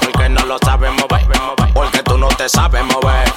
Porque 0.02 0.30
no 0.30 0.46
lo 0.46 0.58
mover, 0.94 1.28
porque 1.74 2.04
tú 2.04 2.18
no 2.18 2.28
te 2.30 2.50
sabes 2.50 2.84
mover. 2.84 3.28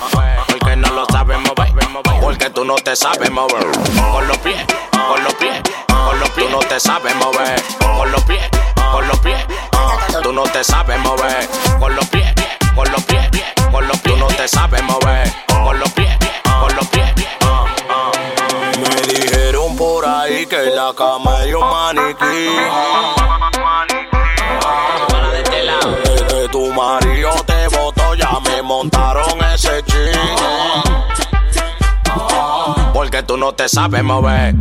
No 0.76 0.88
lo 0.92 1.04
sabes 1.06 1.38
mover, 1.40 1.72
porque 2.20 2.50
tú 2.50 2.64
no 2.64 2.74
te 2.76 2.96
sabes 2.96 3.30
mover. 3.30 3.66
Con 4.12 4.26
los 4.28 4.38
pies, 4.38 4.64
con 4.92 5.22
los 5.24 5.34
pies, 5.34 5.60
con 5.88 6.20
los 6.20 6.30
pies, 6.30 6.46
tú 6.46 6.52
no 6.52 6.58
te 6.60 6.80
sabes 6.80 7.14
mover. 7.16 7.62
Con 7.78 8.12
los 8.12 8.22
pies, 8.22 8.48
con 8.92 9.08
los 9.08 9.18
pies, 9.18 9.46
tú 10.22 10.32
no 10.32 10.42
te 10.44 10.64
sabes 10.64 10.98
mover. 11.00 11.48
Con 11.78 11.94
los 11.94 12.08
pies, 12.08 12.34
con 12.74 12.90
los 12.90 13.02
pies, 13.04 13.28
con 13.70 13.86
los 13.88 13.98
pies, 13.98 14.14
tú 14.14 14.20
no 14.20 14.26
te 14.28 14.48
sabes 14.48 14.82
mover. 14.84 15.32
Con 15.48 15.78
los 15.78 15.90
pies, 15.92 16.16
con 16.60 16.74
los 16.76 16.86
pies. 16.88 17.14
Me 18.80 18.86
ahí 18.86 19.39
que 20.50 20.70
la 20.70 20.92
cama 20.92 21.38
hay 21.38 21.54
un 21.54 21.60
maniquí. 21.60 22.48
De 25.32 26.24
que 26.26 26.48
tu 26.50 26.72
marido 26.72 27.30
te 27.46 27.68
botó, 27.68 28.14
ya 28.16 28.32
me 28.44 28.60
montaron 28.60 29.38
ese 29.54 29.80
ching. 29.84 30.10
Porque 32.92 33.22
tú 33.22 33.36
no 33.36 33.52
te 33.52 33.68
sabes 33.68 34.02
mover. 34.02 34.56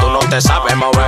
Tú 0.00 0.10
no 0.10 0.18
te 0.30 0.40
sabes 0.40 0.76
mover. 0.76 1.03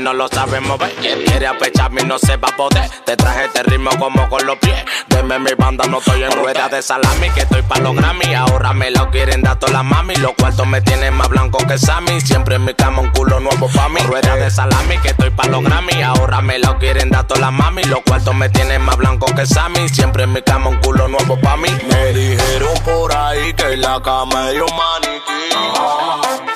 No 0.00 0.12
lo 0.12 0.28
sabes 0.28 0.60
mover. 0.62 0.92
Quien 0.96 1.22
quiere 1.22 1.46
apecharme 1.46 2.02
y 2.02 2.04
no 2.04 2.18
se 2.18 2.36
va 2.36 2.48
a 2.48 2.56
poder. 2.56 2.90
Te 3.04 3.16
traje 3.16 3.44
este 3.44 3.62
ritmo 3.62 3.90
como 3.98 4.28
con 4.28 4.44
los 4.46 4.56
pies. 4.58 4.84
Deme 5.08 5.38
mi 5.38 5.52
banda, 5.56 5.84
no 5.88 5.98
estoy 5.98 6.22
en 6.22 6.32
rueda 6.32 6.68
de 6.68 6.82
salami. 6.82 7.30
Que 7.30 7.40
estoy 7.40 7.62
pa' 7.62 7.78
los 7.78 7.94
Grammy. 7.94 8.34
Ahora 8.34 8.72
me 8.72 8.90
lo 8.90 9.10
quieren 9.10 9.42
dar 9.42 9.58
todas 9.58 9.74
las 9.74 9.84
mami. 9.84 10.14
Los 10.16 10.32
cuartos 10.32 10.66
me 10.66 10.80
tienen 10.80 11.14
más 11.14 11.28
blanco 11.28 11.58
que 11.66 11.78
Sammy. 11.78 12.20
Siempre 12.20 12.56
en 12.56 12.64
mi 12.64 12.74
cama 12.74 13.02
un 13.02 13.10
culo 13.10 13.40
nuevo 13.40 13.68
pa' 13.68 13.88
mí. 13.88 14.00
Rueda 14.00 14.36
de 14.36 14.50
salami, 14.50 14.98
que 14.98 15.08
estoy 15.08 15.30
pa' 15.30 15.46
los 15.46 15.62
Grammy. 15.62 16.02
Ahora 16.02 16.40
me 16.40 16.58
lo 16.58 16.78
quieren 16.78 17.10
dar 17.10 17.26
todas 17.26 17.40
las 17.40 17.52
mami. 17.52 17.84
Los 17.84 18.00
cuartos 18.00 18.34
me 18.34 18.48
tienen 18.48 18.82
más 18.82 18.96
blanco 18.96 19.26
que 19.34 19.46
Sammy. 19.46 19.88
Siempre 19.88 20.24
en 20.24 20.32
mi 20.32 20.42
cama 20.42 20.70
un 20.70 20.76
culo 20.80 21.08
nuevo 21.08 21.38
pa' 21.40 21.56
mí. 21.56 21.68
Me 21.90 22.12
dijeron 22.12 22.74
por 22.84 23.14
ahí 23.14 23.52
que 23.54 23.76
la 23.76 24.00
cama 24.02 24.46
hay 24.46 24.58
un 24.58 24.70
maniquí. 24.76 26.49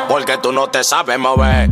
Porque 0.07 0.37
tú 0.37 0.53
no 0.53 0.67
te 0.69 0.83
sabes 0.83 1.19
mover. 1.19 1.69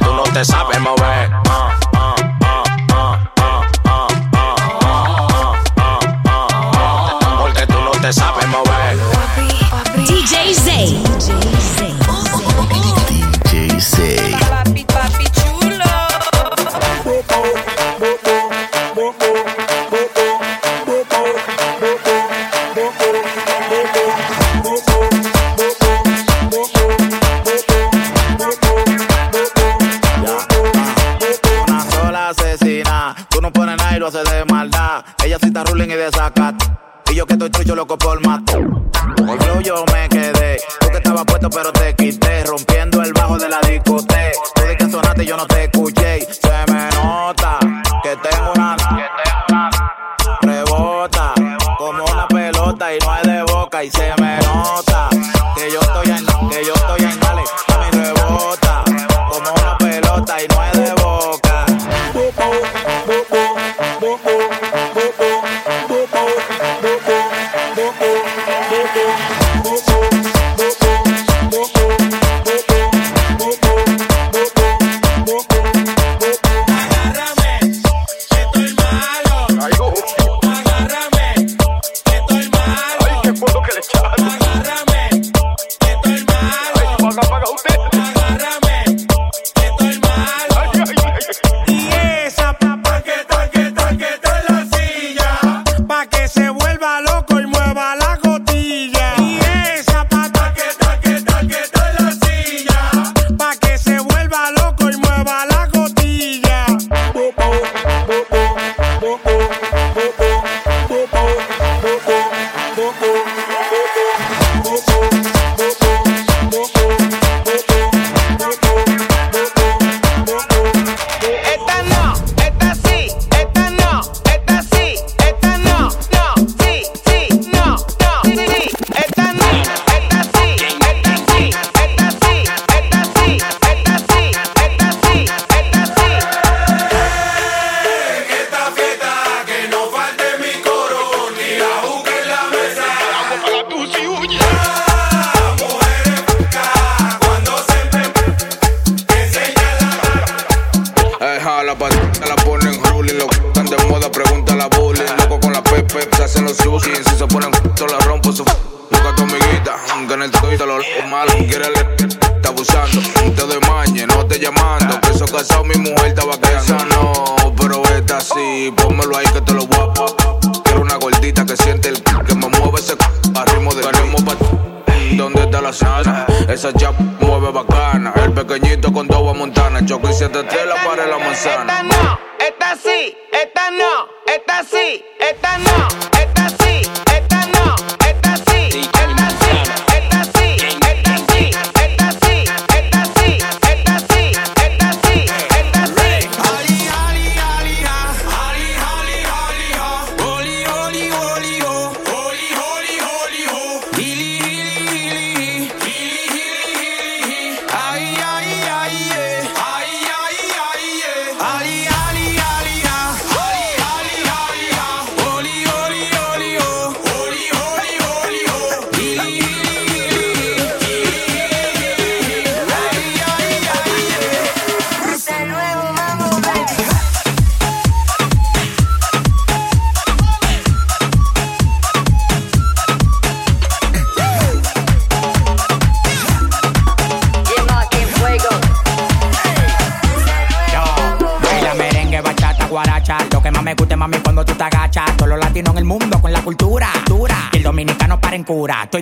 Tú 0.00 0.12
no 0.14 0.22
te 0.32 0.44
sabes 0.44 0.80
mover. 0.80 1.30
Porque 7.40 7.66
tú 7.66 7.80
no 7.80 7.90
te 8.00 8.12
sabes 8.12 8.48
mover. 8.48 8.96
DJ 10.08 10.54
Zay. 10.54 11.41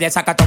de 0.01 0.07
desacato 0.07 0.40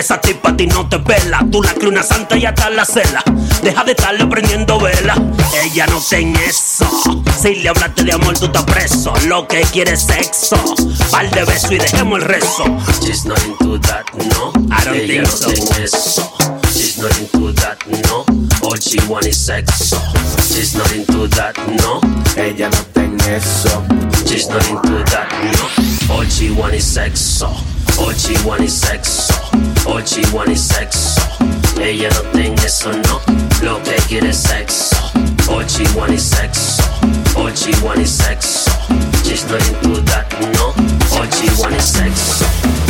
Esa 0.00 0.18
tipa 0.18 0.48
a 0.48 0.56
ti 0.56 0.66
no 0.66 0.88
te 0.88 0.96
vela, 0.96 1.44
Tú 1.52 1.62
la 1.62 1.74
crees 1.74 1.90
una 1.90 2.02
santa 2.02 2.34
y 2.34 2.46
hasta 2.46 2.70
la 2.70 2.86
cela. 2.86 3.22
Deja 3.62 3.84
de 3.84 3.90
estarle 3.90 4.26
prendiendo 4.28 4.80
vela. 4.80 5.14
Ella 5.62 5.86
no 5.88 6.00
ten 6.00 6.34
eso. 6.36 6.88
Si 7.38 7.56
le 7.56 7.68
hablaste 7.68 8.04
de 8.04 8.14
amor, 8.14 8.32
tú 8.38 8.46
estás 8.46 8.64
preso. 8.64 9.12
Lo 9.26 9.46
que 9.46 9.60
quiere 9.60 9.92
es 9.92 10.00
sexo. 10.00 10.56
Par 11.10 11.30
de 11.30 11.44
besos 11.44 11.72
y 11.72 11.76
dejemos 11.76 12.18
el 12.18 12.24
rezo. 12.24 12.64
She's 13.02 13.26
not 13.26 13.38
into 13.44 13.78
that, 13.80 14.06
no. 14.14 14.52
I 14.72 14.84
don't 14.86 14.96
Ella 14.96 15.22
think 15.22 15.26
so. 15.26 15.48
no 15.50 15.54
ten 15.54 15.82
eso. 15.84 16.32
She's 16.72 16.96
not 16.96 17.18
into 17.20 17.52
that, 17.60 17.76
no. 18.08 18.24
All 18.66 18.76
she 18.76 18.98
want 19.06 19.26
is 19.26 19.36
sexo. 19.36 20.00
She's 20.48 20.74
not 20.74 20.90
into 20.94 21.28
that, 21.28 21.58
no. 21.82 22.00
Ella 22.38 22.70
no 22.70 22.84
ten 22.94 23.20
eso. 23.28 23.84
She's 24.26 24.48
not 24.48 24.66
into 24.66 25.04
that, 25.10 25.28
no. 26.08 26.14
All 26.14 26.24
she 26.24 26.50
want 26.52 26.72
is 26.72 26.86
sexo. 26.86 27.50
All 27.98 28.12
she 28.14 28.34
want 28.46 28.62
is 28.62 28.72
sexo. 28.72 29.69
All 29.86 30.02
she 30.04 30.22
want 30.32 30.50
es 30.50 30.62
sexo. 30.68 31.20
Ella 31.80 32.08
no 32.10 32.22
tenga 32.32 32.62
eso, 32.64 32.92
no. 32.92 33.20
Lo 33.62 33.82
que 33.82 33.96
quiere 34.08 34.30
es 34.30 34.38
sexo. 34.38 34.96
All 35.48 35.66
she 35.66 35.84
want 35.96 36.12
es 36.12 36.22
sexo. 36.22 36.82
All 37.36 37.52
she 37.54 37.72
want 37.82 38.00
es 38.00 38.10
sexo. 38.10 38.70
She's 39.24 39.44
not 39.50 39.66
into 39.68 40.00
that, 40.02 40.26
no. 40.54 40.74
All 41.16 41.26
she 41.30 41.48
want 41.60 41.74
es 41.74 41.92
sexo. 41.92 42.89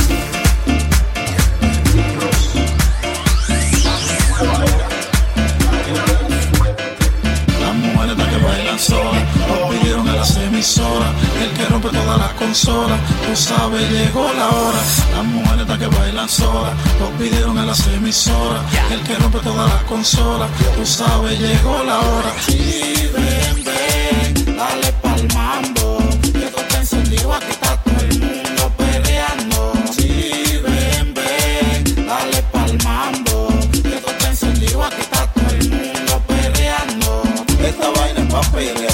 todas 12.11 12.19
las 12.19 12.33
consolas. 12.33 13.01
Tú 13.27 13.37
sabes, 13.37 13.91
llegó 13.91 14.33
la 14.33 14.49
hora. 14.49 14.83
Las 15.15 15.25
mujeres 15.25 15.79
que 15.79 15.87
bailan 15.87 16.29
solas, 16.29 16.75
los 16.99 17.11
pidieron 17.11 17.57
en 17.59 17.67
las 17.67 17.87
emisoras. 17.87 18.63
El 18.91 19.01
que 19.03 19.15
rompe 19.17 19.39
todas 19.41 19.69
las 19.73 19.83
consolas. 19.85 20.51
Tú 20.77 20.85
sabes, 20.85 21.39
llegó 21.39 21.83
la 21.85 21.99
hora. 21.99 22.33
Sí, 22.47 23.11
ven, 23.15 23.65
ven, 23.65 24.57
dale 24.57 24.93
pa'l 25.03 25.29
mambo. 25.35 25.99
Que 26.23 26.47
tú 26.55 26.61
te 26.69 26.77
encendido 26.77 27.33
aquí 27.33 27.51
está 27.51 27.77
todo 27.77 28.01
el 28.01 28.19
mundo 28.19 28.73
peleando. 28.77 29.73
Sí, 29.97 30.61
ven, 30.65 31.15
ven, 31.15 32.07
dale 32.07 32.43
pa'l 32.53 32.79
mambo. 32.85 33.49
Que 33.71 34.01
tú 34.05 34.11
te 34.19 34.27
encendido 34.27 34.83
aquí 34.85 35.01
está 35.01 35.27
todo 35.33 35.51
el 35.51 35.71
mundo 35.71 36.23
peleando. 36.27 37.23
Esta 37.65 37.91
vaina 37.91 38.21
es 38.21 38.35
pa' 38.35 38.53
pelear. 38.53 38.90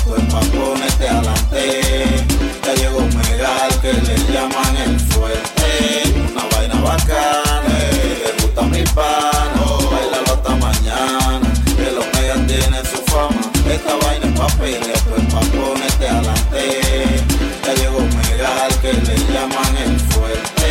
Esta 13.87 14.05
vaina 14.05 14.27
es 14.27 14.33
pa' 14.33 14.47
perrear, 14.59 14.91
esto 14.91 15.17
es 15.17 15.33
pa' 15.33 15.41
ponerte 15.55 16.09
adelante. 16.09 17.25
Ya 17.65 17.75
llegó 17.75 18.01
Megal 18.01 18.75
que 18.83 18.93
le 18.95 19.17
llaman 19.33 19.77
el 19.77 20.01
fuerte. 20.01 20.69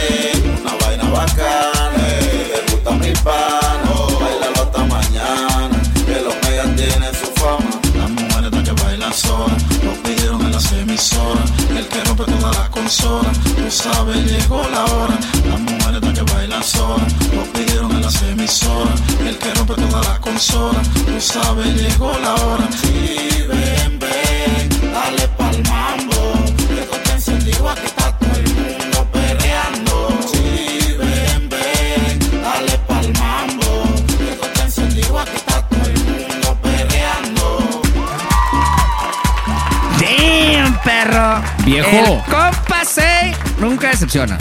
Una 0.62 0.76
vaina 0.84 1.10
bacana, 1.10 1.88
le 1.96 2.72
gusta 2.72 2.92
mi 2.92 3.14
pana. 3.24 3.90
Bailalo 4.20 4.64
hasta 4.64 4.84
mañana, 4.84 5.82
que 6.06 6.20
los 6.26 6.36
megas 6.44 6.76
tienen 6.76 7.14
su 7.16 7.28
fama. 7.40 7.80
Las 7.96 8.10
mujeres 8.10 8.46
están 8.52 8.64
que 8.66 8.84
bailan 8.84 9.14
solas, 9.14 9.64
lo 9.82 9.94
pidieron 10.04 10.42
en 10.42 10.52
las 10.52 10.72
emisoras. 10.74 11.50
El 11.70 11.88
que 11.88 12.04
rompe 12.04 12.26
toda 12.26 12.52
la 12.52 12.70
consola, 12.70 13.32
tú 13.56 13.72
sabes, 13.72 14.26
llegó 14.30 14.62
la 14.70 14.84
hora. 14.84 15.18
Las 15.48 15.60
mujeres 15.62 15.96
están 16.04 16.14
que 16.14 16.34
bailan 16.34 16.64
solas, 16.64 17.14
lo 17.34 17.44
pidieron 17.54 17.64
en 17.64 17.65
las 18.06 18.22
emisoras. 18.22 19.02
El 19.20 19.38
que 19.40 19.52
rompe 19.56 19.74
toda 19.74 20.02
la 20.04 20.20
consola, 20.20 20.80
tú 21.06 21.20
sabes, 21.20 21.74
llegó 21.82 22.12
la 22.20 22.36
hora. 22.36 22.68
Sí, 22.80 23.44
ven, 23.50 24.00
ven, 24.00 24.94
dale 24.94 25.28
pa'l 25.30 25.64
mambo. 25.64 26.34
Que 26.68 26.82
esto 26.82 26.96
está 26.98 27.14
encendido, 27.14 27.68
aquí 27.68 27.86
está 27.88 28.12
todo 28.20 28.36
el 28.36 28.48
mundo 28.54 29.08
perreando. 29.12 30.20
Sí, 30.32 30.96
ven, 31.00 31.50
ven, 31.50 32.44
dale 32.44 32.78
pa'l 32.88 33.12
mambo. 33.14 33.84
Que 34.18 34.32
esto 34.34 34.46
está 34.46 34.64
encendido, 34.64 35.20
aquí 35.20 35.36
está 35.36 35.68
todo 35.68 35.86
el 35.86 36.00
mundo 36.00 36.58
perreando. 36.62 37.82
Damn, 40.00 40.80
perro. 40.84 41.42
Viejo. 41.66 41.90
El 41.90 42.22
compa 42.32 42.86
6 42.86 43.36
nunca 43.58 43.88
decepciona. 43.88 44.38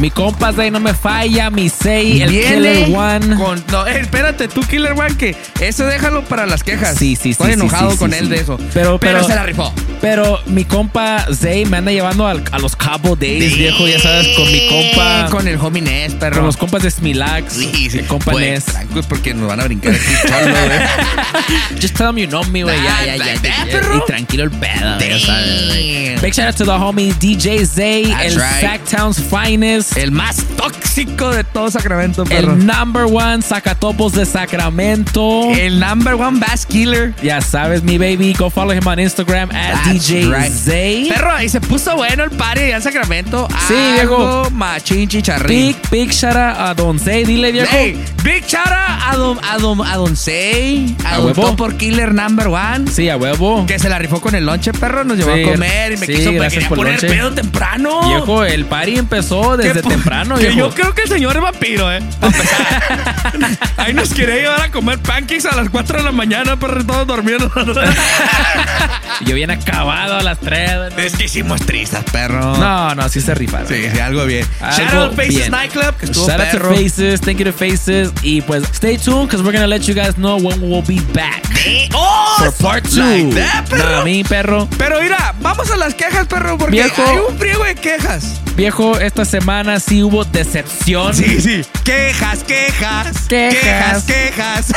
Mi 0.00 0.10
compa 0.10 0.52
Zay 0.52 0.70
no 0.70 0.80
me 0.80 0.94
falla, 0.94 1.48
mi 1.50 1.68
Zay, 1.68 2.22
el 2.22 2.30
Viene 2.30 2.54
Killer 2.56 2.96
One. 2.96 3.36
Con, 3.36 3.62
no, 3.70 3.86
eh, 3.86 4.00
espérate, 4.00 4.48
tú, 4.48 4.62
Killer 4.62 4.92
One, 4.92 5.16
que 5.16 5.36
eso 5.60 5.84
déjalo 5.86 6.24
para 6.24 6.46
las 6.46 6.64
quejas. 6.64 6.96
Sí, 6.98 7.14
sí, 7.14 7.22
sí. 7.22 7.30
Estoy 7.32 7.48
sí, 7.48 7.52
enojado 7.52 7.92
sí, 7.92 7.98
con 7.98 8.10
sí, 8.10 8.18
él 8.18 8.28
de 8.28 8.36
eso. 8.36 8.58
Pero, 8.74 8.98
pero, 8.98 9.22
se 9.24 9.34
la 9.34 9.44
rifó. 9.44 9.72
Pero 10.00 10.40
mi 10.46 10.64
compa 10.64 11.26
Zay 11.32 11.66
me 11.66 11.76
anda 11.76 11.92
llevando 11.92 12.26
al- 12.26 12.42
a 12.50 12.58
los 12.58 12.74
Cabo 12.74 13.14
Days, 13.14 13.56
viejo, 13.56 13.86
ya 13.86 14.00
sabes, 14.00 14.28
con 14.36 14.50
mi 14.50 14.66
compa. 14.68 15.28
Con 15.30 15.46
el 15.46 15.56
homie 15.60 15.82
Ness, 15.82 16.14
perro. 16.14 16.36
Con 16.38 16.46
los 16.46 16.56
compas 16.56 16.82
de 16.82 16.90
Smilax. 16.90 17.52
Sí, 17.52 17.88
sí. 17.90 17.98
El 18.00 18.06
compa 18.06 18.32
Pues, 18.32 18.44
Ness. 18.44 18.64
tranquilos, 18.64 19.06
porque 19.06 19.34
nos 19.34 19.46
van 19.48 19.60
a 19.60 19.64
brincar 19.64 19.92
aquí 19.94 20.02
cholo, 20.26 20.54
güey. 20.66 21.80
Just 21.80 21.94
tell 21.96 22.06
them 22.08 22.16
you 22.18 22.26
know 22.26 22.42
me, 22.44 22.64
güey. 22.64 22.76
Ya, 22.82 23.04
ya, 23.06 23.16
ya, 23.16 23.34
ya, 23.34 23.66
ya. 23.66 23.96
Y 23.96 24.06
tranquilo 24.06 24.44
el 24.44 24.50
pedo, 24.50 24.96
güey, 24.96 25.10
ya 25.10 25.26
sabes, 25.26 25.66
güey. 25.68 26.02
Big 26.22 26.32
shout 26.34 26.46
out 26.48 26.56
to 26.56 26.64
the 26.64 26.70
homie 26.70 27.12
DJ 27.18 27.64
Zay, 27.66 28.06
That's 28.06 28.34
el 28.34 28.40
right. 28.40 28.60
Sacktown's 28.60 29.20
finest. 29.20 29.91
El 29.94 30.10
más 30.10 30.36
tóxico 30.56 31.30
de 31.30 31.44
todo 31.44 31.70
Sacramento, 31.70 32.24
perro. 32.24 32.52
El 32.54 32.66
number 32.66 33.04
one 33.04 33.42
sacatopos 33.42 34.12
de 34.14 34.24
Sacramento. 34.24 35.50
El 35.52 35.78
number 35.78 36.14
one 36.14 36.40
bass 36.40 36.64
killer. 36.64 37.14
Ya 37.22 37.42
sabes, 37.42 37.82
mi 37.82 37.98
baby. 37.98 38.32
Go 38.32 38.48
follow 38.48 38.72
him 38.72 38.86
on 38.86 38.98
Instagram 38.98 39.50
at 39.52 39.74
That's 39.84 40.08
DJ 40.08 40.24
right. 40.32 40.50
Zay. 40.50 41.08
Perro, 41.10 41.32
ahí 41.32 41.48
se 41.50 41.60
puso 41.60 41.94
bueno 41.96 42.24
el 42.24 42.30
party 42.30 42.60
allá 42.62 42.76
en 42.76 42.82
Sacramento. 42.82 43.46
Sí, 43.68 43.74
viejo. 43.94 44.48
Machín 44.50 45.08
chicharrín. 45.08 45.48
Big, 45.48 45.76
big 45.90 46.24
out 46.24 46.36
a 46.36 46.74
Don 46.74 46.98
Zay. 46.98 47.24
Dile, 47.24 47.52
viejo. 47.52 47.68
Hey, 47.70 48.02
big 48.24 48.44
out 48.56 48.72
a 48.72 49.14
Don, 49.16 49.38
a 49.44 49.58
Don, 49.58 49.86
a 49.86 49.96
Don 49.96 50.16
Zay, 50.16 50.96
A 51.04 51.20
huevo. 51.20 51.54
por 51.54 51.76
Killer 51.76 52.14
Number 52.14 52.48
One. 52.48 52.90
Sí, 52.90 53.10
a 53.10 53.18
huevo. 53.18 53.66
Que 53.66 53.78
se 53.78 53.90
la 53.90 53.98
rifó 53.98 54.22
con 54.22 54.34
el 54.34 54.46
lonche, 54.46 54.72
perro. 54.72 55.04
Nos 55.04 55.18
llevó 55.18 55.34
Sí, 55.34 55.42
a 55.42 55.52
comer 55.52 55.92
y 55.92 55.96
me 55.98 56.06
sí, 56.06 56.14
quiso 56.14 56.32
me 56.32 56.48
quería 56.48 56.68
por 56.70 56.78
el 56.78 56.84
poner 56.84 57.02
lonche. 57.02 57.08
pedo 57.08 57.32
temprano. 57.32 58.08
Viejo, 58.08 58.44
el 58.44 58.64
party 58.64 58.96
empezó 58.96 59.56
desde 59.58 59.71
Que 59.74 59.82
po- 59.82 59.88
temprano, 59.90 60.36
que 60.36 60.54
yo 60.54 60.70
creo 60.70 60.94
que 60.94 61.02
el 61.02 61.08
señor 61.08 61.36
es 61.36 61.42
vampiro, 61.42 61.92
¿eh? 61.92 62.00
Ahí 63.76 63.92
nos 63.94 64.12
quería 64.14 64.36
llevar 64.36 64.60
a 64.62 64.70
comer 64.70 64.98
pancakes 64.98 65.46
a 65.46 65.56
las 65.56 65.68
4 65.70 65.98
de 65.98 66.04
la 66.04 66.12
mañana, 66.12 66.56
perro, 66.58 66.84
todos 66.84 67.06
durmiendo. 67.06 67.50
Yo 69.26 69.34
bien 69.34 69.50
acabado 69.50 70.16
a 70.16 70.22
las 70.22 70.38
3. 70.40 70.92
es 70.96 71.16
que 71.16 71.24
hicimos 71.24 71.60
tristes, 71.62 72.02
perro. 72.10 72.56
No, 72.56 72.94
no, 72.94 73.08
sí 73.08 73.20
se 73.20 73.34
rifaron. 73.34 73.68
Sí, 73.68 73.88
sí, 73.92 73.98
algo 74.00 74.24
bien. 74.24 74.46
Shout 74.76 74.94
out 74.94 75.14
Faces. 75.14 75.50
Nightclub, 75.50 75.96
que 75.96 76.06
estuvo 76.06 76.26
Shout 76.26 76.40
out 76.40 76.50
to. 76.50 76.74
Faces, 76.74 77.20
thank 77.20 77.38
you 77.38 77.44
to 77.44 77.52
Faces. 77.52 78.10
Y 78.22 78.40
pues, 78.42 78.64
stay 78.72 78.96
tuned, 78.98 79.26
because 79.28 79.42
we're 79.42 79.52
gonna 79.52 79.66
let 79.66 79.82
you 79.82 79.94
guys 79.94 80.14
know 80.14 80.36
when 80.38 80.60
we'll 80.60 80.82
be 80.86 81.00
back. 81.12 81.42
¡Oh! 81.94 82.36
For 82.38 82.50
part 82.52 82.84
two. 82.84 83.00
Like 83.00 83.34
that, 83.36 83.68
perro. 83.68 83.98
Nah, 83.98 84.04
mi 84.04 84.24
perro. 84.24 84.68
Pero 84.78 85.00
mira, 85.00 85.34
vamos 85.40 85.70
a 85.70 85.76
las 85.76 85.94
quejas, 85.94 86.26
perro, 86.26 86.58
porque 86.58 86.72
Viejo. 86.72 87.02
hay 87.06 87.18
un 87.18 87.38
friego 87.38 87.64
de 87.64 87.74
quejas. 87.76 88.40
Viejo, 88.56 88.98
esta 88.98 89.24
semana 89.24 89.61
sí 89.80 90.02
hubo 90.02 90.24
decepción. 90.24 91.14
Sí, 91.14 91.40
sí. 91.40 91.62
Quejas, 91.84 92.44
quejas. 92.44 93.08
Quejas. 93.28 93.58
Quejas, 93.60 94.02
quejas. 94.04 94.66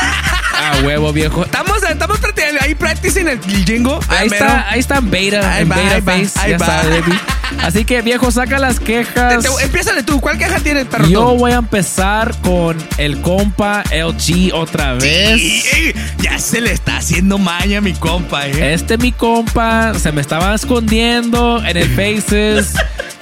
A 0.56 0.80
huevo, 0.84 1.12
viejo. 1.12 1.44
Estamos, 1.44 1.82
estamos 1.82 2.18
practicando 2.18 2.60
ahí 2.62 2.74
practicing 2.74 3.28
el 3.28 3.38
jingo. 3.64 4.00
Ahí 4.08 4.28
mero. 4.30 4.46
está, 4.46 4.70
ahí 4.70 4.80
está 4.80 4.96
en 4.98 5.10
beta, 5.10 5.52
Ahí 5.52 5.62
en 5.62 5.70
va, 5.70 5.76
beta 5.76 5.94
ahí 5.96 6.00
va, 6.00 6.12
face. 6.12 6.30
ahí 6.40 6.50
ya 6.52 6.58
va. 6.58 6.66
sabes, 6.66 7.00
baby. 7.02 7.18
Así 7.62 7.84
que, 7.84 8.00
viejo, 8.02 8.30
saca 8.30 8.58
las 8.58 8.80
quejas. 8.80 9.42
Te- 9.42 9.48
te- 9.48 9.64
Empiézale 9.64 10.02
tú. 10.02 10.18
¿Cuál 10.20 10.38
queja 10.38 10.58
tienes, 10.60 10.86
perro? 10.86 11.06
Yo 11.08 11.36
voy 11.36 11.52
a 11.52 11.56
empezar 11.56 12.34
con 12.40 12.76
el 12.96 13.20
compa 13.20 13.82
LG 13.92 14.52
otra 14.54 14.94
vez. 14.94 15.38
Sí, 15.40 15.62
ey, 15.74 15.94
ya 16.22 16.38
se 16.38 16.60
le 16.62 16.72
está 16.72 16.96
haciendo 16.96 17.36
maña 17.38 17.78
a 17.78 17.80
mi 17.82 17.92
compa, 17.92 18.46
eh. 18.46 18.72
Este 18.72 18.96
mi 18.96 19.12
compa 19.12 19.92
se 19.94 20.10
me 20.10 20.22
estaba 20.22 20.54
escondiendo 20.54 21.62
en 21.64 21.76
el 21.76 21.88
Faces. 21.94 22.72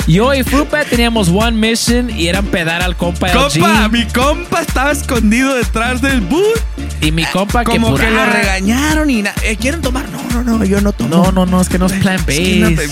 Yo 0.06 0.34
y 0.34 0.42
Frupa 0.42 0.84
teníamos 0.84 1.28
one 1.28 1.52
mission 1.52 2.10
y 2.10 2.28
era 2.28 2.42
pedar 2.42 2.82
al 2.82 2.94
compa, 2.96 3.32
Compa, 3.32 3.86
LG. 3.86 3.90
mi 3.90 4.04
compa 4.06 4.60
estaba 4.60 4.92
escondido 4.92 5.54
detrás 5.54 6.02
del 6.02 6.20
boot. 6.20 6.60
Y 7.00 7.10
mi 7.10 7.24
compa 7.26 7.64
que 7.64 7.72
Como 7.72 7.90
por 7.90 8.00
que 8.00 8.10
lo 8.10 8.24
regañaron 8.24 9.10
y 9.10 9.20
eh, 9.20 9.56
¿Quieren 9.58 9.80
tomar? 9.82 10.06
No, 10.10 10.42
no, 10.42 10.58
no, 10.58 10.64
yo 10.64 10.80
no 10.80 10.92
tomo. 10.92 11.08
No, 11.08 11.32
no, 11.32 11.46
no, 11.46 11.60
es 11.60 11.68
que 11.68 11.78
no 11.78 11.86
es 11.86 11.92
plan 11.94 12.16
Es 12.16 12.24
que 12.24 12.56
no 12.56 12.68
te- 12.68 12.88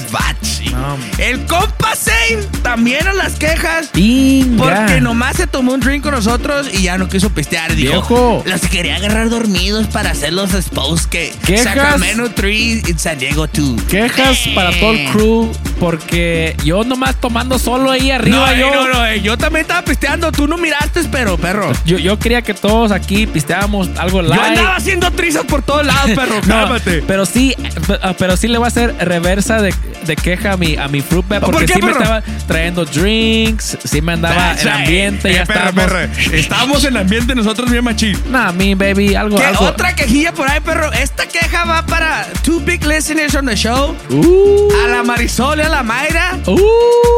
El 1.18 1.44
compa 1.46 1.94
Zane 1.96 2.44
también 2.62 3.06
a 3.06 3.12
las 3.12 3.34
quejas. 3.34 3.90
Inga. 3.94 4.64
Porque 4.64 5.00
nomás 5.00 5.36
se 5.36 5.46
tomó 5.46 5.72
un 5.74 5.80
drink 5.80 6.02
con 6.02 6.14
nosotros 6.14 6.68
y 6.72 6.82
ya 6.82 6.98
no 6.98 7.08
quiso 7.08 7.30
pistear. 7.30 7.74
Dijo, 7.74 7.92
Viejo. 7.92 8.42
los 8.46 8.60
quería 8.62 8.96
agarrar 8.96 9.28
dormidos 9.28 9.86
para 9.88 10.10
hacer 10.10 10.32
los 10.32 10.54
expos 10.54 11.06
que 11.06 11.32
Quejas. 11.46 11.64
Sacramento 11.64 12.30
3 12.34 12.88
y 12.88 12.94
San 12.96 13.18
Diego 13.18 13.46
2. 13.46 13.82
Quejas 13.82 14.38
para 14.54 14.70
todo 14.78 14.92
el 14.92 15.10
crew 15.10 15.52
porque 15.86 16.54
yo 16.64 16.84
nomás 16.84 17.16
tomando 17.16 17.58
solo 17.58 17.90
ahí 17.90 18.10
No, 18.10 18.14
arriba 18.14 18.54
eh, 18.54 18.60
yo. 18.60 18.70
no, 18.72 18.88
no, 18.88 19.04
eh, 19.04 19.20
yo 19.20 19.36
también 19.36 19.62
estaba 19.62 19.82
pisteando. 19.82 20.30
Tú 20.30 20.46
no 20.46 20.56
miraste, 20.56 21.00
pero 21.10 21.36
perro. 21.36 21.72
Yo, 21.84 21.98
yo 21.98 22.20
quería 22.20 22.40
que 22.40 22.54
todos 22.54 22.92
aquí 22.92 23.26
pisteáramos 23.26 23.88
algo 23.98 24.22
light. 24.22 24.40
Yo 24.40 24.46
andaba 24.46 24.76
haciendo 24.76 25.10
trizas 25.10 25.42
por 25.44 25.62
todos 25.62 25.84
lados, 25.84 26.10
perro. 26.14 26.36
No, 26.46 26.54
Cálmate. 26.54 27.02
pero 27.04 27.26
sí, 27.26 27.56
eh, 27.58 28.14
pero 28.16 28.36
sí 28.36 28.46
le 28.46 28.58
voy 28.58 28.66
a 28.66 28.68
hacer 28.68 28.94
reversa 29.00 29.60
de, 29.60 29.74
de 30.06 30.14
queja 30.14 30.52
a 30.52 30.56
mi, 30.56 30.76
a 30.76 30.86
mi 30.86 31.00
fruit 31.00 31.26
¿Por 31.26 31.40
porque 31.40 31.66
qué, 31.66 31.72
sí 31.74 31.82
me 31.82 31.90
estaba 31.90 32.22
trayendo 32.46 32.84
drinks, 32.84 33.76
sí 33.82 34.00
me 34.00 34.12
andaba 34.12 34.36
That's 34.36 34.62
en 34.64 34.68
ambiente, 34.68 35.30
Eh, 35.30 35.34
ya 35.34 35.46
perro, 35.46 35.70
estábamos. 35.70 35.84
perro. 35.92 36.36
Estábamos 36.36 36.84
en 36.84 36.96
ambiente 36.96 37.34
nosotros 37.34 37.68
bien 37.68 37.82
machín. 37.82 38.16
Nah, 38.30 38.52
mi 38.52 38.76
baby, 38.76 39.16
algo, 39.16 39.36
¿Qué 39.36 39.44
algo. 39.46 39.64
otra 39.64 39.96
quejilla 39.96 40.32
por 40.32 40.48
ahí, 40.48 40.60
perro? 40.60 40.92
Esta 40.92 41.26
queja 41.26 41.64
va 41.64 41.84
para 41.86 42.24
two 42.44 42.60
big 42.60 42.84
listeners 42.86 43.34
on 43.34 43.46
the 43.46 43.56
show. 43.56 43.96
Uh, 44.10 44.68
A 44.84 44.88
la 44.88 45.02
Marisol 45.02 45.58
y 45.58 45.62
a 45.62 45.71
la 45.72 45.82
Mayra. 45.82 46.38
uh. 46.46 46.56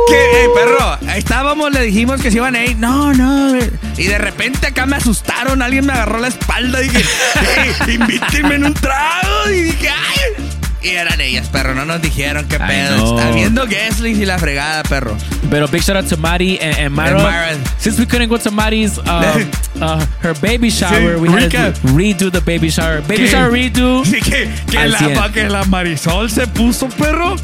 Que, 0.08 0.44
eh, 0.44 0.48
perro, 0.54 0.98
estábamos, 1.16 1.70
le 1.72 1.82
dijimos 1.82 2.20
que 2.22 2.30
se 2.30 2.36
iban 2.38 2.54
a 2.56 2.64
ir. 2.64 2.76
No, 2.78 3.12
no. 3.12 3.56
eh. 3.56 3.70
Y 3.96 4.04
de 4.06 4.18
repente 4.18 4.68
acá 4.68 4.86
me 4.86 4.96
asustaron. 4.96 5.60
Alguien 5.60 5.84
me 5.86 5.92
agarró 5.92 6.18
la 6.18 6.28
espalda 6.28 6.80
y 6.82 6.88
dije, 6.88 7.04
"Ey, 7.86 7.94
invítenme 7.94 8.54
en 8.56 8.64
un 8.66 8.74
trago. 8.74 9.50
Y 9.50 9.60
dije, 9.62 9.88
ay. 9.90 10.53
Y 10.84 10.90
eran 10.90 11.18
ellas, 11.20 11.48
perro. 11.48 11.74
No 11.74 11.84
nos 11.86 12.02
dijeron 12.02 12.46
qué 12.46 12.58
pedo. 12.58 13.16
Está 13.16 13.30
viendo 13.30 13.66
Guesslings 13.66 14.18
y 14.18 14.26
la 14.26 14.38
fregada, 14.38 14.82
perro. 14.82 15.16
Pero 15.50 15.66
big 15.68 15.82
shout 15.82 15.96
out 15.96 16.06
to 16.08 16.16
Mari 16.18 16.58
and, 16.60 16.76
and 16.78 16.90
Mara. 16.94 17.10
And 17.16 17.22
Mara. 17.22 17.56
Since 17.78 17.98
we 17.98 18.06
couldn't 18.06 18.28
go 18.28 18.36
to 18.38 18.50
Mari's, 18.50 18.98
um, 18.98 19.04
uh, 19.80 20.04
her 20.22 20.34
baby 20.42 20.70
shower, 20.70 21.16
Sí, 21.16 21.20
we 21.20 21.28
had 21.30 21.50
to 21.50 21.72
redo 21.94 22.30
the 22.30 22.40
baby 22.40 22.68
shower. 22.70 23.00
Baby 23.02 23.24
¿Qué? 23.24 23.28
shower 23.30 23.50
redo. 23.50 24.04
Sí, 24.14 24.20
que, 24.20 24.48
que, 24.70 24.86
la, 24.88 24.98
100. 24.98 25.14
pa- 25.14 25.32
que 25.32 25.48
la 25.48 25.64
Marisol 25.64 26.30
se 26.30 26.46
puso, 26.46 26.88
perro. 26.90 27.36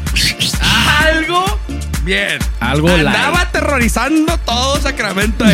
Algo 1.03 1.43
bien. 2.03 2.37
Algo 2.59 2.89
Andaba 2.89 3.31
light. 3.31 3.47
aterrorizando 3.47 4.37
todo 4.45 4.79
Sacramento. 4.79 5.45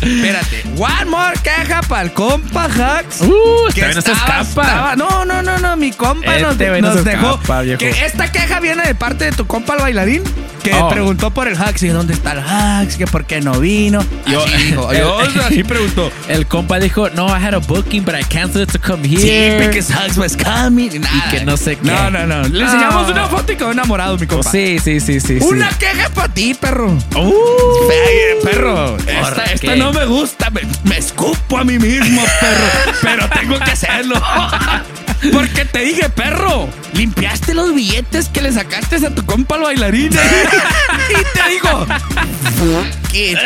Espérate. 0.00 0.64
One 0.76 1.04
more 1.06 1.34
queja 1.42 1.80
para 1.82 2.02
el 2.02 2.12
compa 2.12 2.64
Hacks. 2.64 3.20
Uh, 3.22 3.26
que 3.74 3.80
todavía 3.82 3.94
no 3.94 4.02
se 4.02 4.12
estaba- 4.12 4.40
escapa. 4.42 4.62
estaba- 4.62 4.96
no, 4.96 5.24
no, 5.24 5.42
no, 5.42 5.58
no. 5.58 5.76
Mi 5.76 5.92
compa 5.92 6.38
nos, 6.38 6.52
Este 6.52 6.80
nos 6.80 7.04
dejó. 7.04 7.34
escapa, 7.34 7.62
que 7.78 7.90
esta 8.04 8.30
queja 8.32 8.60
viene 8.60 8.82
de 8.84 8.94
parte 8.94 9.26
de 9.26 9.32
tu 9.32 9.46
compa 9.46 9.74
el 9.74 9.80
bailarín, 9.80 10.22
que 10.62 10.74
Oh. 10.74 10.88
preguntó 10.88 11.30
por 11.30 11.48
el 11.48 11.56
Hax 11.60 11.82
y 11.82 11.88
dónde 11.88 12.12
está 12.14 12.32
el 12.32 12.40
Hax, 12.40 12.96
que 12.96 13.06
por 13.06 13.24
qué 13.24 13.40
no 13.40 13.58
vino. 13.60 14.04
Yo- 14.26 14.42
así 14.44 14.56
dijo, 14.56 14.90
el- 14.92 14.98
yo 14.98 15.18
así 15.46 15.64
preguntó. 15.64 16.10
El 16.28 16.46
compa 16.46 16.78
dijo, 16.78 17.08
no, 17.10 17.28
I 17.28 17.42
had 17.42 17.54
a 17.54 17.58
booking, 17.58 18.04
but 18.04 18.14
I 18.14 18.24
canceled 18.24 18.68
it 18.68 18.72
to 18.72 18.80
come 18.80 19.06
Sí, 19.08 19.28
here. 19.28 19.66
because 19.68 19.92
Hax 19.92 20.16
was 20.18 20.36
coming. 20.36 20.90
Y, 20.94 20.98
nada. 20.98 21.14
Y 21.16 21.30
que 21.30 21.44
no 21.44 21.56
sé 21.56 21.76
qué. 21.76 21.90
No, 21.90 22.10
no, 22.10 22.26
no. 22.26 22.42
Le 22.48 22.62
Ah. 22.64 22.66
enseñamos 22.66 23.10
una 23.10 23.26
foto 23.26 23.52
y 23.52 23.56
quedó 23.56 23.72
enamorado, 23.72 24.16
mi 24.18 24.26
compa. 24.26 24.50
Sí, 24.50 24.78
sí, 24.82 25.00
sí, 25.00 25.20
sí. 25.20 25.38
Una 25.40 25.70
sí. 25.70 25.76
queja 25.78 26.08
para 26.10 26.28
ti, 26.32 26.54
perro. 26.54 26.90
Uh, 27.16 28.44
perro, 28.44 28.96
esta, 28.98 29.20
¿Por 29.20 29.38
esta? 29.44 29.76
No 29.92 29.98
me 29.98 30.06
gusta. 30.06 30.50
Me, 30.50 30.62
me 30.84 30.98
escupo 30.98 31.58
a 31.58 31.64
mí 31.64 31.78
mismo, 31.78 32.22
perro. 32.40 32.92
pero 33.02 33.28
tengo 33.30 33.58
que 33.58 33.70
hacerlo. 33.72 34.20
Porque 35.32 35.64
te 35.66 35.80
dije, 35.80 36.08
perro, 36.08 36.68
limpiaste 36.94 37.52
los 37.52 37.74
billetes 37.74 38.28
que 38.28 38.40
le 38.40 38.52
sacaste 38.52 39.06
a 39.06 39.14
tu 39.14 39.24
compa 39.26 39.56
al 39.56 39.62
bailarín. 39.62 40.10
y 41.10 41.38
te 41.38 41.48
digo, 41.50 41.86
¿qué? 43.12 43.36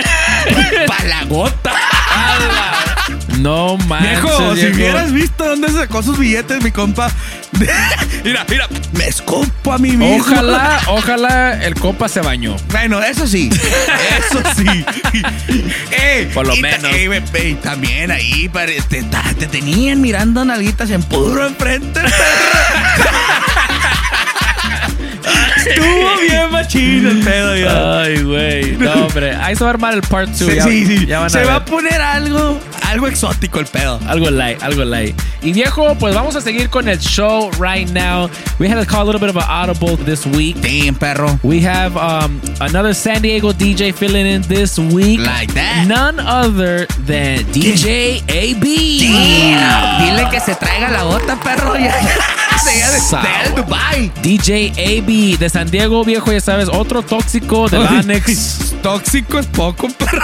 Pa' 0.86 1.04
la 1.04 1.24
gota. 1.24 1.72
no 3.38 3.76
manches. 3.88 4.22
Viejo, 4.22 4.56
si 4.56 4.66
hubieras 4.66 5.12
visto 5.12 5.44
dónde 5.44 5.68
sacó 5.70 6.02
sus 6.02 6.18
billetes, 6.18 6.62
mi 6.62 6.70
compa. 6.70 7.10
mira, 8.24 8.44
mira, 8.48 8.68
me 8.92 9.06
escupo 9.06 9.72
a 9.72 9.78
mí 9.78 9.96
mismo. 9.96 10.16
Ojalá, 10.16 10.80
ojalá 10.88 11.64
el 11.64 11.74
compa 11.74 12.08
se 12.08 12.20
bañó. 12.20 12.56
Bueno, 12.70 13.02
eso 13.02 13.26
sí. 13.26 13.50
Eso 14.18 14.42
sí. 14.56 14.84
Eh, 15.90 16.30
Por 16.34 16.46
lo 16.46 16.54
y 16.54 16.60
ta- 16.60 16.68
menos. 16.68 16.90
eh, 16.94 17.56
también 17.62 18.10
ahí 18.10 18.50
te, 18.88 19.46
tenían 19.46 20.00
mirando 20.00 20.44
nalguitas 20.44 20.90
en 20.90 21.02
puro 21.02 21.46
enfrente. 21.46 22.00
Estuvo 25.66 26.20
bien 26.20 26.50
machino 26.50 27.10
el 27.10 27.20
pedo 27.20 27.56
ya. 27.56 28.00
Ay, 28.02 28.22
güey. 28.22 28.72
No, 28.76 28.92
hombre. 28.92 29.34
Ahí 29.36 29.56
se 29.56 29.64
va 29.64 29.70
a 29.70 29.74
armar 29.74 29.94
el 29.94 30.02
part 30.02 30.28
2. 30.30 30.38
Sí, 30.38 30.60
sí, 30.60 30.86
sí. 30.98 31.06
Ya 31.06 31.18
van 31.18 31.26
a 31.26 31.30
Se 31.30 31.38
ver. 31.38 31.48
va 31.48 31.54
a 31.56 31.64
poner 31.64 32.00
algo, 32.00 32.58
algo 32.88 33.06
exótico 33.08 33.60
el 33.60 33.66
pedo. 33.66 33.98
Algo 34.06 34.30
light, 34.30 34.62
algo 34.62 34.84
light. 34.84 35.14
Y 35.42 35.52
viejo, 35.52 35.94
pues 35.96 36.14
vamos 36.14 36.36
a 36.36 36.40
seguir 36.40 36.70
con 36.70 36.88
el 36.88 36.98
show 36.98 37.50
right 37.58 37.88
now. 37.90 38.30
We 38.58 38.68
had 38.68 38.78
to 38.80 38.86
call 38.86 39.02
a 39.02 39.04
little 39.12 39.20
bit 39.20 39.30
of 39.30 39.36
an 39.36 39.48
audible 39.48 39.96
this 39.96 40.24
week. 40.26 40.56
Damn, 40.60 40.94
perro. 40.94 41.38
We 41.42 41.60
have 41.66 41.96
um, 41.96 42.40
another 42.60 42.94
San 42.94 43.20
Diego 43.22 43.52
DJ 43.52 43.92
filling 43.94 44.26
in 44.26 44.42
this 44.42 44.78
week. 44.78 45.20
Like 45.20 45.52
that. 45.54 45.86
None 45.86 46.18
other 46.20 46.86
than 47.06 47.44
DJ 47.52 48.22
AB. 48.28 48.64
Damn. 49.00 50.00
Dile 50.16 50.30
que 50.30 50.40
se 50.40 50.54
traiga 50.54 50.88
la 50.90 51.02
gota, 51.04 51.36
perro. 51.42 51.74
Ya, 51.84 51.92
de, 52.62 53.18
de 53.22 53.54
Dubai. 53.62 54.12
DJ 54.22 54.72
AB 54.76 55.38
de 55.38 55.48
San 55.48 55.70
Diego, 55.70 56.04
viejo, 56.04 56.32
ya 56.32 56.40
sabes, 56.40 56.68
otro 56.68 57.02
tóxico 57.02 57.68
del 57.68 57.86
Annex. 57.86 58.74
Tóxico 58.82 59.38
es 59.38 59.46
poco, 59.46 59.88
perro. 59.88 60.20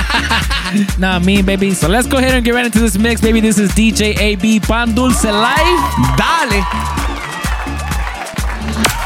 nah, 0.98 1.18
me, 1.18 1.42
baby. 1.42 1.74
So 1.74 1.88
let's 1.88 2.08
go 2.08 2.18
ahead 2.18 2.32
and 2.34 2.44
get 2.44 2.54
right 2.54 2.64
into 2.66 2.80
this 2.80 2.98
mix, 2.98 3.20
baby. 3.20 3.40
This 3.40 3.58
is 3.58 3.70
DJ 3.72 4.16
AB 4.18 4.60
Pan 4.60 4.94
Dulce 4.94 5.24
Live. 5.24 6.16
Dale. 6.16 6.64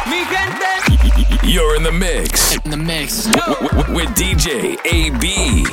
Mi 0.07 0.25
gente. 0.31 1.47
You're 1.47 1.77
in 1.77 1.83
the 1.83 1.93
mix. 1.93 2.57
In 2.65 2.71
the 2.71 2.77
mix. 2.77 3.25
W- 3.27 3.69
w- 3.71 3.95
with 3.95 4.09
DJ 4.15 4.77
AB 4.85 5.67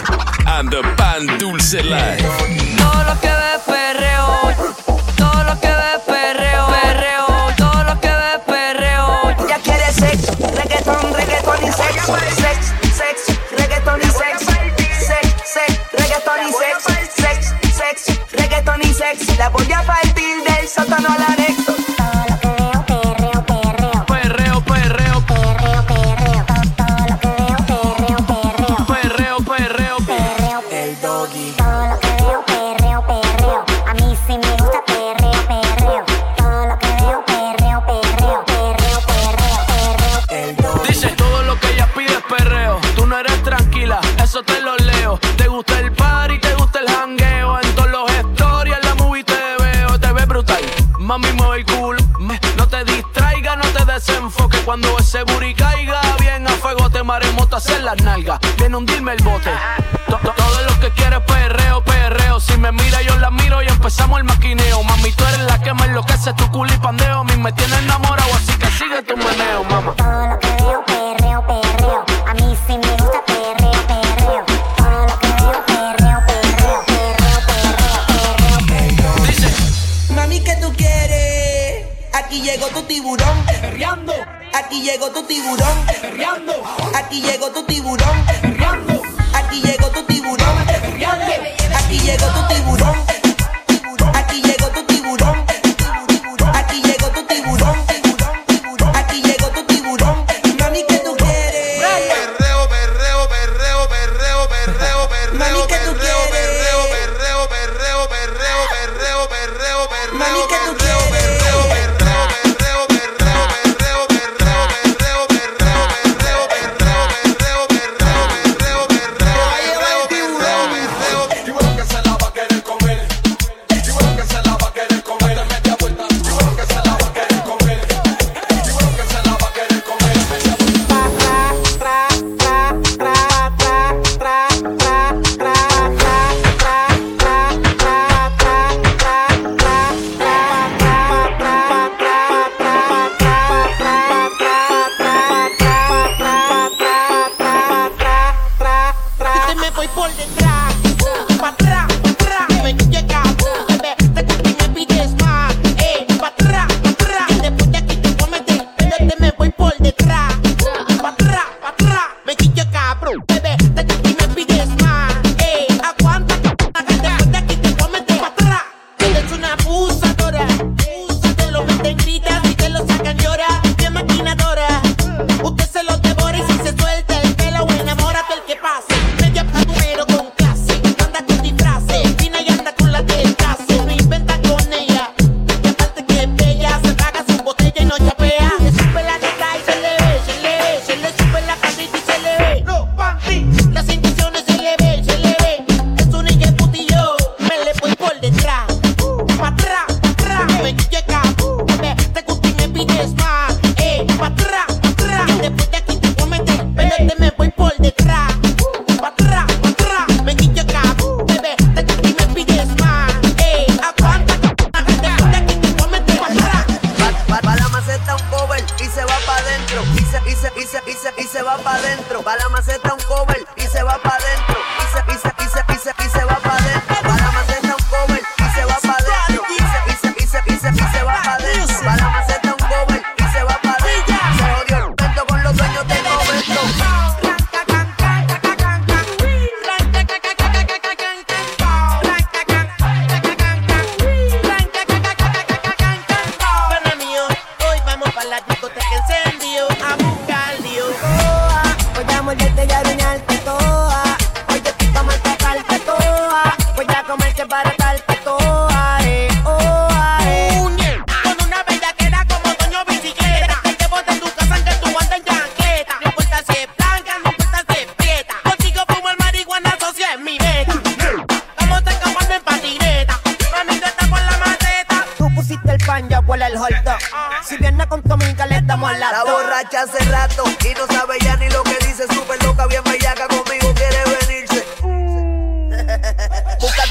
and 0.48 0.70
the 0.70 0.82
Pan 0.98 1.28
Dulce 1.38 1.82
Live. 1.84 2.22
Todo 2.78 3.04
lo 3.04 3.16
que 3.22 3.30
ve 3.30 3.60
perreo. 3.66 4.26
Todo 5.18 5.44
lo 5.44 5.60
que 5.60 5.68
ve 5.68 6.00
sex. 18.65 18.78
Reggaeton 18.78 18.82
y 18.82 18.93
sex. 18.93 19.38
La 19.38 19.49
voy 19.49 19.71
a 19.71 19.84
partir 19.84 20.43
del 20.43 20.67
sótano 20.67 21.08
al 21.10 21.23
anexo. 21.34 21.85
la 57.98 58.04
nalga. 58.04 58.40
Ven 58.60 58.76
hundirme 58.76 59.14
el 59.14 59.24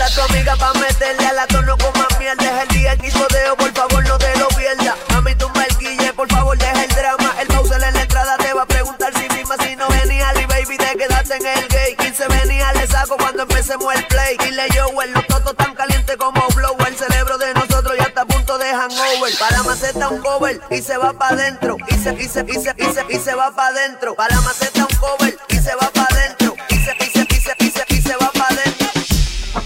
A 0.04 0.10
tu 0.10 0.20
amiga 0.20 0.54
pa' 0.56 0.74
meterle 0.74 1.26
a 1.26 1.32
la 1.32 1.46
con 1.46 1.64
más 1.64 2.18
mierda. 2.18 2.44
Es 2.44 2.62
el 2.64 2.68
día 2.76 2.92
en 2.92 2.98
discoteo, 2.98 3.56
por 3.56 3.72
favor 3.72 4.06
no 4.06 4.18
te 4.18 4.36
lo 4.36 4.48
pierdas. 4.48 4.96
Mami, 5.08 5.34
me 5.34 5.64
el 5.64 5.78
guille, 5.78 6.12
por 6.12 6.28
favor 6.28 6.58
deja 6.58 6.84
el 6.84 6.90
drama. 6.90 7.34
El 7.40 7.48
Bowser 7.48 7.82
en 7.82 7.94
la 7.94 8.02
entrada 8.02 8.36
te 8.36 8.52
va 8.52 8.62
a 8.64 8.66
preguntar 8.66 9.14
si 9.14 9.26
misma 9.34 9.56
si 9.62 9.74
no 9.76 9.88
venía 9.88 10.30
y 10.38 10.44
baby 10.44 10.76
te 10.76 10.98
quedaste 10.98 11.36
en 11.36 11.46
el 11.46 11.68
gay. 11.68 11.96
15 11.96 12.28
venía, 12.28 12.70
le 12.74 12.86
saco 12.86 13.16
cuando 13.16 13.44
empecemos 13.44 13.94
el 13.94 14.06
play. 14.08 14.36
Dile 14.44 14.68
yo, 14.74 14.88
el 15.00 15.12
los 15.12 15.26
totos 15.26 15.56
tan 15.56 15.74
calientes 15.74 16.16
como 16.18 16.46
blow. 16.54 16.76
El 16.86 16.96
cerebro 16.98 17.38
de 17.38 17.54
nosotros 17.54 17.96
ya 17.96 18.04
está 18.04 18.22
a 18.22 18.26
punto 18.26 18.58
de 18.58 18.74
hangover. 18.74 19.32
Para 19.40 19.62
maceta 19.62 20.10
un 20.10 20.20
cover 20.20 20.60
y 20.70 20.82
se 20.82 20.98
va 20.98 21.14
pa' 21.14 21.28
adentro. 21.28 21.78
Y 21.88 21.94
se, 21.94 22.12
y 22.12 22.28
se, 22.28 22.44
y 22.46 22.52
se, 22.52 22.74
y 22.76 22.92
se, 22.92 23.06
y 23.08 23.18
se 23.18 23.34
va 23.34 23.56
pa' 23.56 23.68
adentro. 23.68 24.14
Para 24.14 24.38
maceta 24.42 24.80
un 24.80 24.96
cover 24.98 25.38
y 25.48 25.56
se 25.56 25.74
va 25.76 25.88
pa' 25.88 26.02
adentro. 26.02 26.13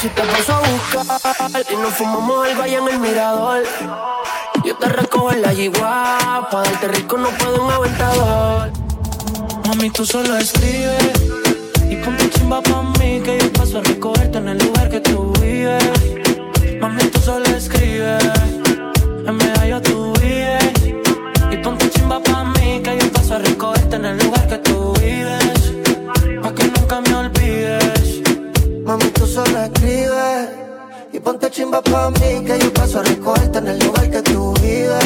si 0.00 0.08
te 0.10 0.22
paso 0.22 0.52
a 0.52 0.60
buscar 0.60 1.66
y 1.68 1.76
nos 1.76 1.92
fumamos 1.94 2.46
al 2.46 2.56
valle 2.56 2.76
en 2.76 2.88
el 2.88 3.00
mirador. 3.00 3.64
Yo 4.64 4.76
te 4.76 4.88
recojo 4.90 5.32
en 5.32 5.42
la 5.42 6.48
pa' 6.50 6.62
darte 6.62 6.86
rico 6.88 7.18
no 7.18 7.30
puedo 7.30 7.64
un 7.64 7.72
aventador. 7.72 8.70
Mami, 9.66 9.90
tú 9.90 10.06
solo 10.06 10.36
escribes 10.36 11.12
y 11.90 11.96
ponte 11.96 12.30
chimba 12.30 12.62
pa' 12.62 12.82
mí 13.00 13.20
que 13.24 13.38
yo 13.40 13.52
paso 13.52 13.78
a 13.78 13.80
recogerte 13.82 14.38
en 14.38 14.48
el 14.48 14.58
lugar 14.58 14.88
que 14.88 15.00
tú 15.00 15.32
vives. 15.40 15.84
Mami, 16.80 17.02
tú 17.10 17.20
solo 17.20 17.46
escribes, 17.46 18.22
en 19.26 19.36
medallo 19.36 19.82
tú 19.82 20.12
vives. 20.20 20.74
Y 21.50 21.56
ponte 21.56 21.90
chimba 21.90 22.22
pa' 22.22 22.44
mí 22.44 22.80
que 22.84 22.98
yo 23.00 23.12
paso 23.12 23.34
a 23.34 23.38
recogerte 23.38 23.96
en 23.96 24.04
el 24.04 24.18
lugar 24.18 24.46
que 24.46 24.58
tú 24.58 24.92
vives. 25.00 25.72
Pa' 26.40 26.54
que 26.54 26.64
nunca 26.66 27.00
me 27.00 27.14
olvides. 27.16 27.77
Mami, 28.88 29.04
tú 29.10 29.26
solo 29.26 29.64
escribes 29.64 30.48
y 31.12 31.20
ponte 31.20 31.50
chimba 31.50 31.82
pa' 31.82 32.08
mí 32.08 32.42
que 32.46 32.58
yo 32.58 32.72
paso 32.72 33.00
a 33.00 33.02
recogerte 33.02 33.58
en 33.58 33.66
el 33.66 33.78
lugar 33.80 34.10
que 34.10 34.22
tú 34.22 34.54
vives. 34.62 35.04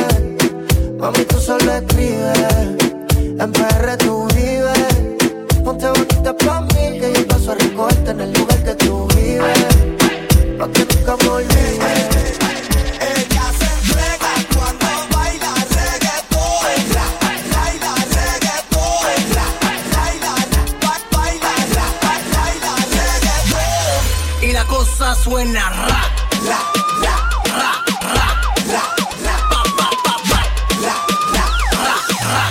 Mami, 1.00 1.24
tú 1.24 1.36
solo 1.40 1.68
escribes, 1.72 2.38
en 3.40 3.50
PR 3.50 3.96
tú 3.98 4.28
vives. 4.36 5.64
Ponte 5.64 5.88
bonita 5.88 6.32
pa' 6.32 6.60
mí 6.60 7.00
que 7.00 7.12
yo 7.12 7.26
paso 7.26 7.50
a 7.50 7.54
recogerte 7.56 8.12
en 8.12 8.20
el 8.20 8.32
lugar 8.34 8.62
que 8.62 8.74
tú 8.76 9.08
vives. 9.16 9.66
Pa' 10.60 10.68
que 10.68 10.84
nunca 10.84 11.16
me. 11.16 12.01
Suena 25.22 25.70
ra, 25.70 26.02
la, 26.48 26.60
ra, 27.00 27.12
ra, 27.58 27.72
la, 28.66 28.82
la, 29.22 29.34
pa, 29.50 29.60
pa, 29.78 29.88
pa, 30.04 30.14
pa, 30.30 30.40
la, 30.84 30.94
la, 31.34 31.44
ra, 31.84 31.96
ra. 32.32 32.44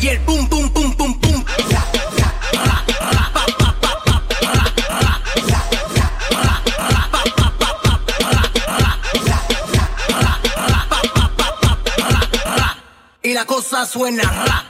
Y 0.00 0.08
el 0.08 0.18
pum, 0.22 0.48
pum, 0.48 0.68
pum, 0.70 0.92
pum, 0.96 1.14
pum. 1.20 1.44
La, 1.70 1.82
la, 2.18 2.28
ra, 2.66 2.78
ra, 3.12 3.30
pa, 3.34 3.44
pa, 3.58 3.68
pa, 3.82 3.90
pa, 4.04 4.14
ra, 4.42 4.64
ra, 5.04 5.14
la, 5.50 5.60
ra, 5.94 6.54
ra, 6.88 7.02
pa, 7.12 7.22
pa, 7.36 7.48
pa, 7.60 7.70
pa, 7.82 7.94
ra, 8.34 8.44
ra, 8.66 8.92
la, 9.28 9.38
ra, 10.10 10.34
ra, 10.72 10.80
pa, 10.90 11.00
pa, 11.14 11.26
pa, 11.38 11.46
pa, 11.62 11.72
ra, 11.98 12.22
ra. 12.56 12.76
Y 13.22 13.32
la 13.32 13.44
cosa 13.44 13.86
suena 13.86 14.24
ra. 14.24 14.67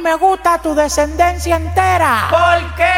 me 0.00 0.14
gusta 0.14 0.58
tu 0.58 0.74
descendencia 0.74 1.56
entera. 1.56 2.28
¿Por 2.30 2.74
qué? 2.74 2.92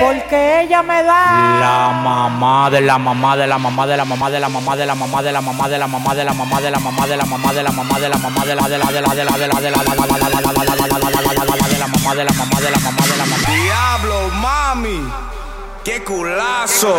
Porque 0.00 0.62
ella 0.62 0.82
me 0.82 1.02
da 1.02 1.58
la 1.60 1.88
mamá 2.02 2.70
de 2.70 2.80
la 2.80 2.98
mamá 2.98 3.36
de 3.36 3.46
la 3.46 3.58
mamá 3.58 3.86
de 3.86 3.96
la 3.96 4.04
mamá 4.04 4.30
de 4.30 4.40
la 4.40 4.48
mamá 4.48 4.76
de 4.76 4.86
la 4.86 4.94
mamá 4.94 5.22
de 5.22 5.32
la 5.32 5.40
mamá 5.40 5.68
de 5.68 5.78
la 5.78 5.86
mamá 5.86 6.14
de 6.14 6.24
la 6.24 6.32
mamá 6.34 6.56
de 6.56 6.66
la 6.66 6.76
mamá 6.76 7.06
de 7.06 7.16
la 7.16 7.24
mamá 7.24 7.52
de 7.52 7.62
la 7.62 7.70
mamá 7.72 7.98
de 7.98 8.08
la 8.08 8.18
mamá 8.18 8.44
de 8.44 8.54
la 8.54 8.68
de 8.68 8.78
la 8.78 8.86
de 8.86 9.02
la 9.02 9.14
de 9.14 9.24
la 9.24 9.36
de 9.36 9.46
la 9.46 9.60
de 9.60 9.70
la 9.70 9.70
de 9.70 9.70
la 9.70 9.82
de 9.88 9.98
la 9.98 10.38
de 10.38 10.64
la 10.64 10.74
de 10.74 10.88
la 10.88 11.34
de 11.34 11.56
la 11.56 11.68
de 11.68 11.78
la 11.78 11.86
mamá 11.86 12.14
de 12.14 12.24
la 12.24 12.32
mamá 12.32 12.60
de 12.60 12.70
la 12.70 12.78
mamá 12.78 13.06
de 13.06 13.16
la 13.16 13.26
mamá. 13.26 13.46
Diablo, 13.48 14.28
mami, 14.30 15.12
qué 15.84 16.02
culazo. 16.04 16.94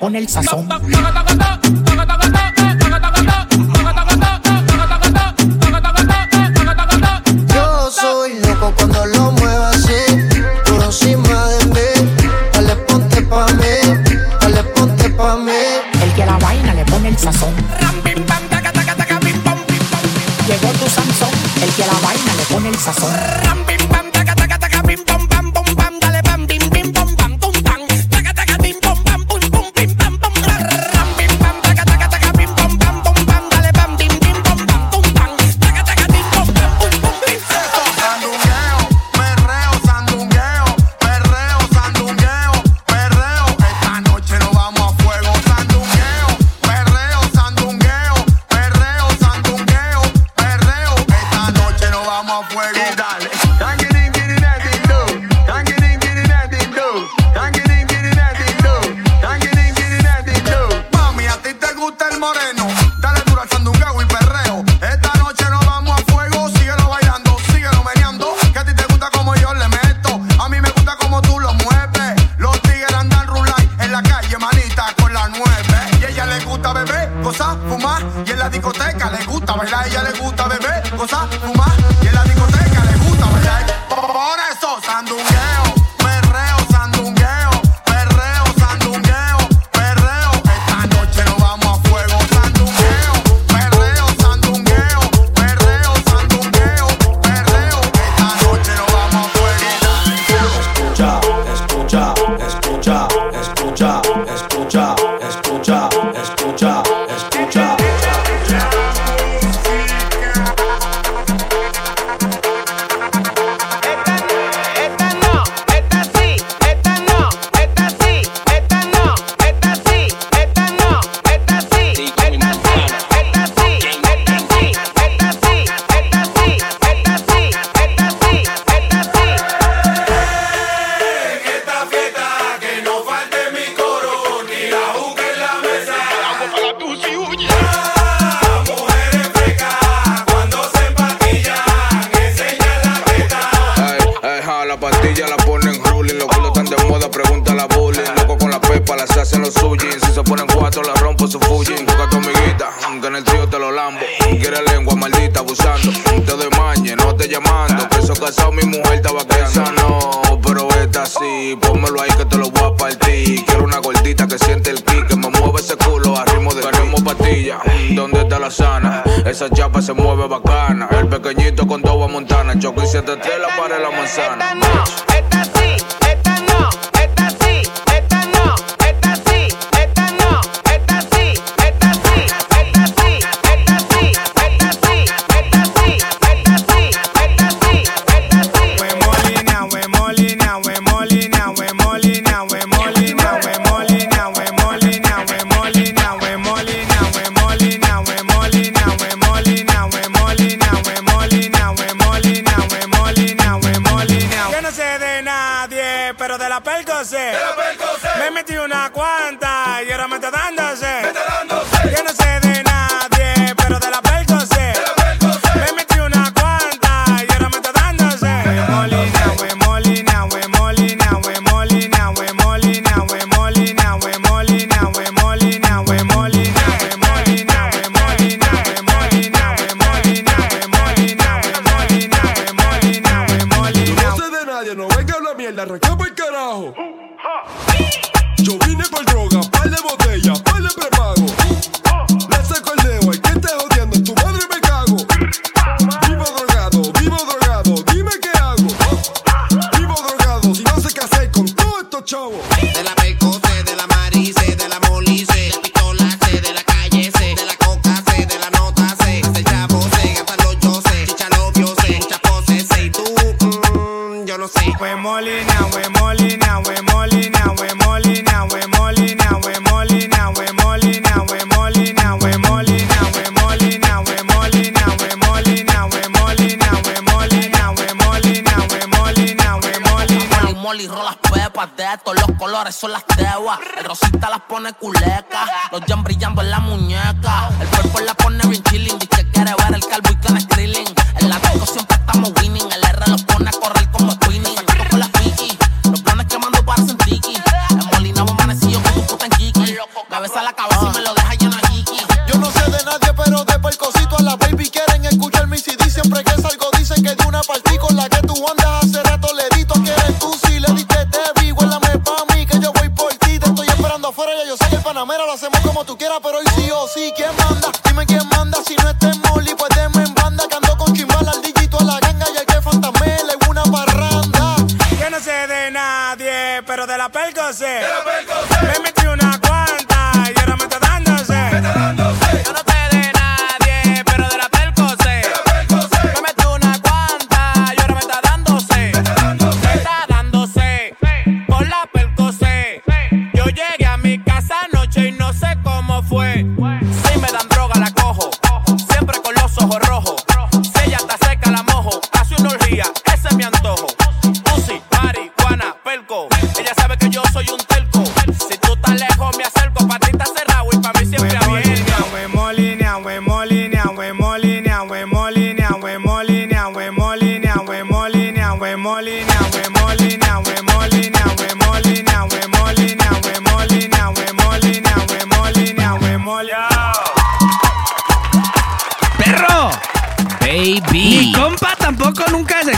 con 0.00 0.16
el 0.16 0.28
sazón. 0.28 0.68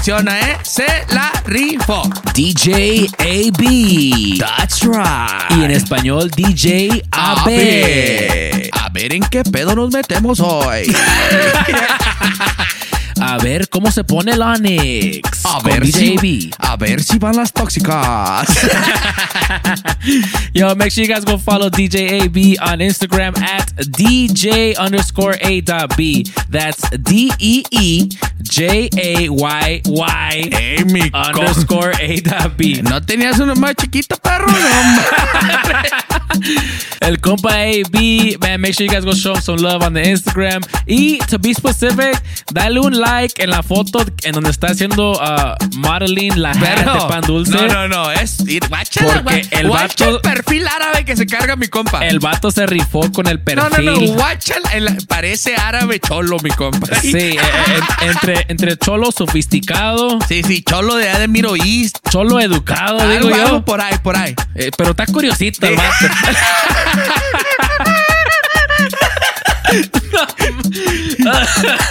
¿eh? 0.09 0.59
Se 0.65 0.85
la 1.11 1.31
rifó. 1.47 2.03
DJ 2.35 3.09
AB. 3.21 4.39
That's 4.39 4.83
right. 4.83 5.57
Y 5.57 5.63
en 5.63 5.71
español, 5.71 6.29
DJ 6.31 7.05
AB. 7.13 8.71
A 8.73 8.89
ver 8.91 9.15
en 9.15 9.23
qué 9.31 9.45
pedo 9.45 9.77
nos 9.77 9.93
metemos 9.93 10.41
hoy. 10.41 10.93
A 13.33 13.39
ver 13.39 13.71
cómo 13.71 13.91
se 13.91 14.05
pone 14.05 14.33
el 14.33 14.43
Onyx. 14.43 15.47
A 15.47 15.59
ver, 15.61 15.87
si, 15.87 16.51
a 16.59 16.77
ver 16.77 17.03
si 17.03 17.19
van 17.19 17.35
las 17.35 17.51
tóxicas. 17.51 18.47
Yo, 20.53 20.77
make 20.77 20.91
sure 20.91 21.03
you 21.03 21.09
guys 21.09 21.25
go 21.25 21.39
follow 21.39 21.71
DJ 21.71 22.25
AB 22.25 22.59
on 22.61 22.81
Instagram 22.81 23.35
at 23.39 23.75
DJ 23.77 24.77
underscore 24.77 25.39
A 25.41 25.63
dot 25.63 25.97
B. 25.97 26.25
That's 26.51 26.83
D 26.91 27.33
E 27.39 27.63
E 27.71 28.11
J 28.43 28.91
A 28.99 29.31
Y 29.31 29.81
Y 29.87 30.49
hey, 30.53 30.85
mi 30.85 31.11
underscore 31.15 31.93
A 31.99 32.21
dot 32.21 32.59
B. 32.59 32.83
No 32.83 33.01
tenías 33.01 33.41
uno 33.41 33.55
más 33.55 33.77
chiquito, 33.77 34.17
perro. 34.17 34.49
El 37.01 37.21
compa 37.21 37.53
AB, 37.53 38.39
man, 38.41 38.61
make 38.61 38.75
sure 38.75 38.87
you 38.87 38.93
guys 38.93 39.05
go 39.05 39.13
show 39.13 39.35
some 39.35 39.57
love 39.57 39.83
on 39.83 39.93
the 39.93 40.03
Instagram. 40.03 40.63
Y 40.87 41.19
to 41.29 41.39
be 41.39 41.55
specific, 41.55 42.17
dale 42.53 42.79
un 42.79 42.99
like 42.99 43.22
en 43.37 43.51
la 43.51 43.63
foto 43.63 44.05
en 44.25 44.33
donde 44.33 44.51
está 44.51 44.69
haciendo 44.69 45.13
uh, 45.13 45.79
Marilyn 45.79 46.41
la 46.41 46.53
Pero, 46.53 46.95
de 46.95 47.01
pan 47.09 47.21
dulce. 47.23 47.53
No, 47.53 47.69
no, 47.69 47.89
no. 47.89 48.11
Es 48.11 48.39
guáchala, 48.69 49.23
Porque 49.23 49.47
el 49.51 49.69
guacha 49.69 50.07
vato, 50.07 50.17
el 50.17 50.21
perfil 50.23 50.67
árabe 50.67 51.05
que 51.05 51.17
se 51.17 51.27
carga 51.27 51.57
mi 51.57 51.69
compa. 51.69 52.07
El 52.07 52.19
vato 52.19 52.51
se 52.51 52.67
rifó 52.67 53.11
con 53.13 53.27
el 53.29 53.41
perfil. 53.41 53.71
No, 53.71 53.93
no, 53.93 54.01
no. 54.01 54.13
Guáchala. 54.15 54.97
Parece 55.09 55.55
árabe 55.57 56.01
cholo, 56.01 56.39
mi 56.43 56.51
compa. 56.51 56.95
Sí, 56.97 57.17
eh, 57.17 57.37
eh, 57.37 57.81
entre, 58.03 58.47
entre 58.49 58.77
cholo 58.77 59.13
sofisticado. 59.13 60.19
Sí, 60.29 60.43
sí, 60.43 60.63
cholo 60.63 60.97
de 60.97 61.11
Ademiro 61.11 61.55
East. 61.57 61.99
Cholo 62.11 62.41
educado, 62.41 63.09
digo 63.09 63.31
yo. 63.31 63.65
Por 63.65 63.81
ahí, 63.81 63.95
por 64.03 64.17
ahí. 64.17 64.35
Eh, 64.55 64.71
pero 64.77 64.91
está 64.91 65.07
curiosito 65.07 65.67
el 65.67 65.77
vato. 65.77 66.07
no. 70.13 70.72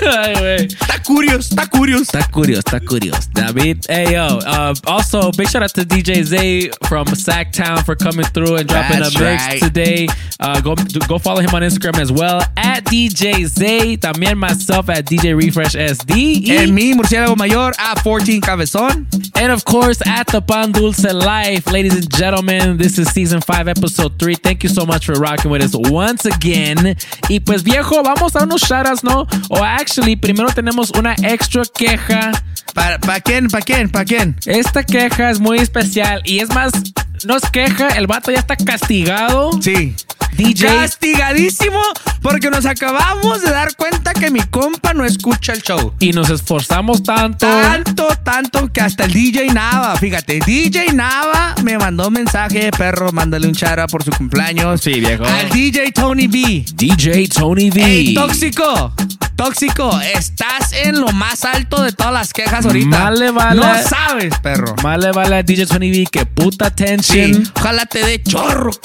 Ay, 0.02 0.34
güey. 0.36 0.66
Está 0.66 1.00
curioso, 1.04 1.50
está 1.50 1.68
curioso. 1.68 2.04
Está 2.04 2.28
curioso, 2.30 2.60
está 2.66 2.80
curioso. 2.80 3.30
David, 3.34 3.86
hey 3.90 4.14
yo. 4.14 4.40
Uh, 4.40 4.74
also, 4.86 5.32
big 5.32 5.50
shout 5.50 5.64
out 5.64 5.74
to 5.74 5.84
DJ 5.84 6.24
Zay 6.24 6.70
from 6.88 7.06
Sacktown 7.08 7.84
for 7.86 7.96
coming 7.96 8.26
through 8.26 8.58
and 8.58 8.68
dropping 8.68 9.00
That's 9.00 9.16
a 9.16 9.20
mix 9.20 9.48
right. 9.48 9.62
today. 9.62 10.08
Uh, 10.40 10.60
go 10.62 10.76
go 11.08 11.18
follow 11.18 11.42
him 11.42 11.54
on 11.54 11.62
Instagram 11.62 12.00
as 12.00 12.12
well 12.12 12.42
at 12.58 12.86
DJ 12.86 13.46
Zay. 13.46 13.98
También 13.98 14.38
myself 14.38 14.90
at 14.90 15.06
DJ 15.06 15.36
Refresh 15.36 15.74
SD. 15.76 16.50
And 16.50 16.74
me, 16.74 16.94
mi 16.94 17.02
murciélago 17.02 17.38
mayor 17.38 17.72
at 17.78 18.00
14 18.04 18.42
cabezón. 18.42 19.06
And 19.36 19.52
of 19.52 19.66
course, 19.66 20.02
at 20.06 20.28
the 20.28 20.42
Pan 20.42 20.72
Dulce 20.72 21.12
Life, 21.14 21.68
ladies 21.72 21.96
and 21.96 22.10
gentlemen, 22.14 22.78
this 22.78 22.98
is 22.98 23.10
season 23.10 23.42
5, 23.42 23.68
episode 23.68 24.20
3. 24.20 24.36
Thank 24.36 24.64
you 24.64 24.70
so 24.70 24.86
much 24.86 25.06
for 25.06 25.14
rocking 25.14 25.52
with 25.52 25.62
us 25.64 25.76
once 25.76 26.26
again. 26.26 26.96
Y 27.30 27.40
pues 27.40 27.64
viejo, 27.64 28.04
vamos 28.04 28.36
a 28.36 28.44
unos 28.44 28.62
shoutouts, 28.62 29.04
¿no? 29.04 29.28
O 29.50 29.64
actually, 29.64 30.16
primero 30.16 30.50
tenemos 30.54 30.92
una 30.92 31.16
extra 31.24 31.64
queja. 31.76 32.32
¿Para, 32.74 33.00
para 33.00 33.20
quién? 33.20 33.48
¿Para 33.48 33.64
quién? 33.64 33.90
¿Para 33.90 34.06
quién? 34.06 34.38
Esta 34.46 34.84
queja 34.84 35.30
es 35.30 35.40
muy 35.40 35.60
especial 35.60 36.22
y 36.26 36.40
es 36.40 36.50
más, 36.54 36.72
no 37.26 37.36
es 37.38 37.44
queja, 37.52 37.90
el 37.90 38.08
vato 38.08 38.32
ya 38.32 38.40
está 38.40 38.56
castigado. 38.56 39.52
Sí. 39.62 39.96
DJ. 40.34 40.68
Castigadísimo 40.68 41.82
porque 42.22 42.50
nos 42.50 42.66
acabamos 42.66 43.42
de 43.42 43.52
dar 43.52 43.76
cuenta 43.76 44.14
que 44.14 44.32
mi 44.32 44.40
compa 44.40 44.94
no 44.94 45.04
escucha 45.06 45.52
el 45.54 45.62
show. 45.62 45.94
Y 46.00 46.12
nos 46.14 46.30
esforzamos 46.30 47.04
tanto. 47.04 47.46
Tanto, 47.48 48.08
tanto 48.24 48.72
que 48.72 48.80
hasta 48.82 49.04
el 49.06 49.14
DJ 49.14 49.48
Nava, 49.54 49.98
fíjate, 49.98 50.40
DJ 50.46 50.94
Nava 50.94 51.56
me 51.64 51.78
mandó 51.78 52.08
un 52.08 52.14
mensaje, 52.14 52.72
perro, 52.72 53.12
mándale 53.12 53.46
un 53.48 53.54
chara 53.54 53.88
por 53.88 54.04
su 54.04 54.12
cumpleaños. 54.12 54.80
Sí, 54.82 55.00
viejo. 55.02 55.26
Al 55.26 55.50
DJ 55.50 55.92
Tony 55.92 56.28
B. 56.28 56.66
DJ 56.76 57.28
Tony 57.28 57.70
V. 57.70 57.84
Ey, 57.84 58.14
tóxico, 58.14 58.94
tóxico, 59.36 60.00
estás 60.16 60.72
en 60.74 61.02
lo 61.02 61.08
más 61.12 61.44
alto 61.44 61.82
de 61.84 61.92
todas 61.92 62.14
las 62.14 62.32
quejas 62.34 62.66
ahorita. 62.66 62.88
Más 63.10 63.20
le 63.20 63.32
vale- 63.32 63.60
No 63.60 63.74
sabes, 63.84 64.34
perro. 64.40 64.76
Más 64.82 64.98
le 65.00 65.12
vale 65.12 65.36
a 65.38 65.44
DJ 65.44 65.66
Tony 65.66 65.92
V 65.92 66.08
que 66.12 66.26
puta 66.26 66.68
attention. 66.68 67.11
Sí, 67.12 67.44
ojalá 67.56 67.86
te 67.86 68.04
dé 68.06 68.22
chorro. 68.24 68.72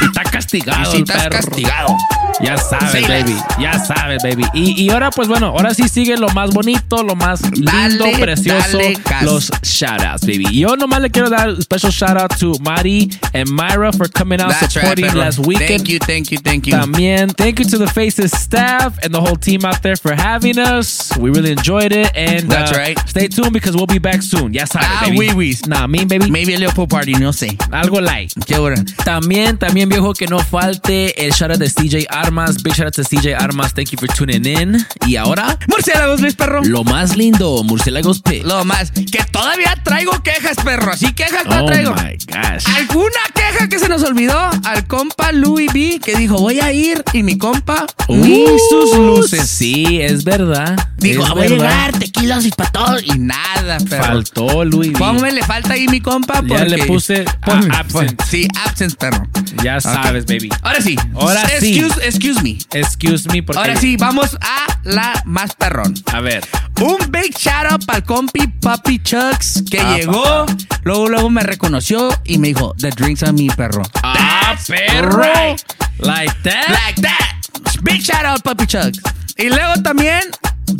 Y 0.00 0.04
está 0.06 0.24
castigado. 0.24 0.82
Y 0.82 0.86
si 0.86 0.96
el 0.96 1.02
estás 1.02 1.22
perro. 1.28 1.36
castigado. 1.36 1.96
Ya 2.40 2.56
sabes, 2.56 2.90
Sí, 2.90 3.02
baby. 3.08 3.36
Ya 3.60 3.78
sabes, 3.78 4.20
baby. 4.24 4.44
Y, 4.52 4.82
y 4.82 4.90
ahora, 4.90 5.10
pues 5.12 5.28
bueno, 5.28 5.46
ahora 5.48 5.74
sí 5.74 5.88
sigue 5.88 6.16
lo 6.16 6.28
más 6.30 6.50
bonito, 6.50 7.04
lo 7.04 7.14
más 7.14 7.40
lindo, 7.52 7.70
Dale, 7.70 8.18
precioso. 8.18 8.78
dale, 8.78 8.98
los 9.22 9.48
shoutouts, 9.62 10.22
baby. 10.26 10.46
Yo 10.58 10.74
nomás 10.76 11.02
le 11.02 11.10
quiero 11.10 11.30
dar 11.30 11.50
un 11.50 11.62
special 11.62 11.92
shout 11.92 12.16
out 12.20 12.36
to 12.36 12.54
Mari 12.62 13.10
and 13.32 13.48
Myra 13.48 13.92
for 13.92 14.08
coming 14.10 14.40
out 14.40 14.48
That's 14.50 14.74
right, 14.74 14.82
supporting 14.82 15.06
perro. 15.06 15.20
last 15.20 15.38
weekend. 15.38 15.68
Thank 15.68 15.88
you, 15.88 15.98
thank 16.00 16.30
you, 16.32 16.38
thank 16.38 16.66
you. 16.66 16.72
También, 16.72 17.32
thank 17.36 17.60
you 17.60 17.64
to 17.66 17.78
the 17.78 17.86
Faces 17.86 18.32
staff 18.32 18.98
and 19.04 19.14
the 19.14 19.20
whole 19.20 19.36
team 19.36 19.64
out 19.64 19.82
there 19.82 19.94
for 19.96 20.14
having 20.16 20.58
us. 20.58 21.16
We 21.16 21.30
really 21.30 21.52
enjoyed 21.52 21.92
it. 21.92 22.10
And 22.16 22.50
That's 22.50 22.72
uh, 22.72 22.76
right. 22.76 22.98
stay 23.08 23.28
tuned 23.28 23.52
because 23.52 23.76
we'll 23.76 23.86
be 23.86 24.00
back 24.00 24.20
soon. 24.22 24.52
Ya 24.52 24.64
sabes, 24.64 24.82
Ah, 24.88 25.04
baby. 25.04 25.18
wee 25.18 25.34
wees. 25.34 25.64
Nah, 25.68 25.86
mean, 25.86 26.08
baby. 26.08 26.28
Maybe 26.28 26.54
a 26.54 26.58
little 26.58 26.74
party, 26.92 27.12
no 27.14 27.32
sé. 27.32 27.56
Algo 27.70 28.00
light. 28.00 28.30
Qué 28.46 28.56
hora. 28.56 28.76
También, 29.04 29.58
también 29.58 29.88
viejo 29.88 30.12
que 30.12 30.26
no 30.26 30.38
falte 30.38 31.24
el 31.26 31.32
shout 31.32 31.50
out 31.52 31.58
de 31.58 31.70
CJ 31.70 32.06
Armas. 32.10 32.62
Big 32.62 32.74
shout 32.74 32.86
out 32.86 32.94
to 32.94 33.02
CJ 33.02 33.34
Armas. 33.34 33.72
Thank 33.74 33.90
you 33.90 33.98
for 33.98 34.08
tuning 34.08 34.44
in. 34.46 34.86
Y 35.06 35.16
ahora, 35.16 35.58
Murciélagos, 35.68 36.20
Luis 36.20 36.34
Perro. 36.34 36.62
lo 36.64 36.84
más 36.84 37.16
lindo, 37.16 37.62
Murciélagos 37.64 38.20
Pit. 38.20 38.44
Lo 38.44 38.64
más. 38.64 38.90
Que 38.90 39.24
todavía 39.30 39.74
traigo 39.82 40.12
quejas, 40.22 40.56
perro. 40.64 40.92
Así 40.92 41.12
quejas 41.12 41.44
no 41.46 41.62
Oh 41.64 41.66
traigo. 41.66 41.94
my 41.94 42.16
gosh. 42.26 42.64
¿Alguna 42.76 43.20
queja 43.34 43.68
que 43.68 43.78
se 43.78 43.88
nos 43.88 44.02
olvidó? 44.02 44.38
Al 44.64 44.86
compa 44.86 45.32
Louis 45.32 45.72
B 45.72 46.00
que 46.04 46.16
dijo, 46.16 46.38
voy 46.38 46.60
a 46.60 46.72
ir. 46.72 47.02
Y 47.12 47.22
mi 47.22 47.38
compa, 47.38 47.86
ni 48.08 48.44
sus 48.70 48.96
luces. 48.96 49.48
Sí, 49.48 50.00
es 50.00 50.24
verdad. 50.24 50.76
Dijo, 50.98 51.24
es 51.24 51.30
voy 51.30 51.46
a 51.46 51.48
llegar, 51.48 51.98
tequilas 51.98 52.44
y 52.46 52.50
para 52.50 52.70
todos. 52.70 53.02
Y 53.04 53.18
nada, 53.18 53.78
perro. 53.88 54.04
Faltó 54.04 54.64
Luis. 54.64 54.92
Póngame, 54.98 55.32
le 55.32 55.42
falta 55.42 55.74
ahí 55.74 55.86
mi 55.88 56.00
compa. 56.00 56.42
Ya 56.42 56.58
Porque... 56.58 56.64
le 56.82 56.86
puse 56.86 57.24
a- 57.42 57.46
Ponme, 57.46 57.74
absent. 57.74 58.16
pon- 58.16 58.26
Sí, 58.28 58.48
absent, 58.64 58.94
perro. 58.96 59.26
Ya 59.62 59.80
sabes, 59.80 60.26
baby. 60.26 60.48
Ahora 60.62 60.80
sí. 60.80 60.96
Ahora 61.14 61.46
sí. 61.60 61.78
excuse, 61.78 62.06
Excuse 62.06 62.42
me. 62.42 62.58
Excuse 62.72 63.28
me. 63.30 63.42
Porque, 63.42 63.60
Ahora 63.60 63.76
sí, 63.76 63.96
vamos 63.96 64.36
a 64.40 64.78
la 64.84 65.22
más 65.24 65.54
perrón. 65.54 65.94
A 66.12 66.20
ver. 66.20 66.44
Un 66.80 66.98
big 67.10 67.36
shout 67.38 67.70
out 67.70 67.84
para 67.86 67.98
el 67.98 68.04
compi 68.04 68.46
Papi 68.60 68.98
Chucks 69.02 69.62
que 69.70 69.78
Ah, 69.80 69.96
llegó, 69.96 70.46
luego 70.82 71.08
luego 71.08 71.30
me 71.30 71.42
reconoció 71.42 72.08
y 72.24 72.38
me 72.38 72.48
dijo, 72.48 72.74
the 72.78 72.90
drinks 72.90 73.22
on 73.22 73.34
me, 73.36 73.48
perro. 73.54 73.82
Ah, 74.02 74.56
perro. 74.66 75.18
right. 75.22 75.60
Like 75.98 76.34
that. 76.42 76.68
Like 76.68 77.00
that. 77.02 77.36
Big 77.82 78.00
shout 78.02 78.24
out 78.24 78.42
Papi 78.42 78.66
Chucks. 78.66 79.00
Y 79.36 79.48
luego 79.48 79.74
también 79.82 80.22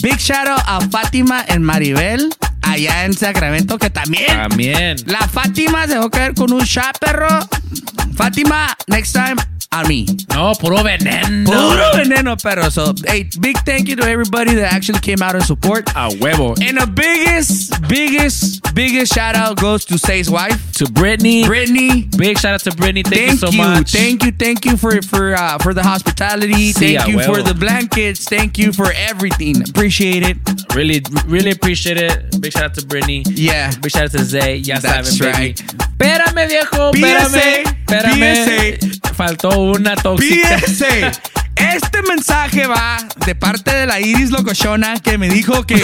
big 0.03 0.17
shout 0.19 0.49
out 0.49 0.63
a 0.67 0.81
Fátima 0.91 1.45
en 1.47 1.63
Maribel 1.63 2.29
allá 2.63 3.05
en 3.05 3.15
Sacramento 3.15 3.79
que 3.79 3.91
también 3.91 4.27
También. 4.27 4.97
la 5.07 5.29
Fátima 5.29 5.87
se 5.87 5.95
dejó 5.95 6.11
caer 6.11 6.35
con 6.35 6.53
un 6.53 6.61
shot, 6.61 6.99
perro. 6.99 7.29
Fátima, 8.17 8.77
next 8.89 9.15
time 9.15 9.37
me. 9.89 10.07
No, 10.31 10.53
puro 10.55 10.79
veneno. 10.79 11.47
Puro 11.47 11.91
veneno, 11.95 12.37
perro. 12.37 12.69
So, 12.69 12.93
hey, 13.07 13.29
big 13.41 13.57
thank 13.65 13.89
you 13.89 13.97
to 13.97 14.05
everybody 14.05 14.55
that 14.55 14.73
actually 14.73 15.01
came 15.01 15.23
out 15.23 15.35
and 15.35 15.45
support. 15.45 15.89
A 15.91 16.09
huevo. 16.11 16.55
And 16.61 16.77
the 16.79 16.87
biggest, 16.87 17.81
biggest, 17.89 18.75
biggest 18.75 19.15
shout 19.15 19.35
out 19.35 19.57
goes 19.59 19.85
to 19.87 19.99
Say's 19.99 20.31
wife, 20.31 20.73
To 20.75 20.91
Brittany. 20.93 21.45
Brittany. 21.47 22.03
Big 22.17 22.39
shout 22.39 22.55
out 22.55 22.61
to 22.61 22.73
Brittany. 22.77 23.03
Thank, 23.03 23.15
Thank, 23.15 23.31
you 23.33 23.37
so 23.39 23.49
you, 23.51 23.59
much. 23.59 23.93
thank 23.93 24.25
you, 24.25 24.33
thank 24.33 24.65
you 24.65 24.77
for 24.77 25.01
for 25.03 25.35
uh, 25.35 25.59
for 25.59 25.73
the 25.75 25.83
hospitality. 25.83 26.73
Sí, 26.73 26.97
thank 26.97 27.09
you 27.09 27.19
huevo. 27.19 27.37
for 27.37 27.43
the 27.43 27.55
blankets. 27.55 28.25
Thank 28.25 28.59
you 28.59 28.73
for 28.73 28.93
everything. 28.93 29.63
Appreciate 29.69 30.23
it. 30.23 30.37
Really, 30.75 31.03
really 31.27 31.51
appreciate 31.53 31.97
it. 31.99 32.41
Big 32.41 32.53
shout 32.53 32.65
out 32.65 32.75
to 32.75 32.87
Brittany. 32.87 33.23
Yeah. 33.29 33.73
Big 33.81 33.91
shout 33.93 34.05
out 34.05 34.11
to 34.13 34.25
Zay. 34.25 34.57
Ya 34.57 34.79
That's 34.79 35.17
saben, 35.17 35.33
baby. 35.33 35.33
right. 35.39 35.57
Espérame, 36.03 36.49
viejo. 36.49 36.91
Espérame. 36.93 37.63
Espérame. 37.87 39.15
Faltó 39.15 39.51
una 39.63 39.95
tóxica. 39.97 40.59
PSA. 40.59 41.13
Este 41.75 42.03
mensaje 42.03 42.67
va 42.67 42.99
de 43.27 43.35
parte 43.35 43.75
de 43.75 43.87
la 43.87 44.01
Iris 44.01 44.31
Locochona 44.31 44.99
que 45.01 45.17
me 45.19 45.29
dijo 45.29 45.65
que, 45.67 45.83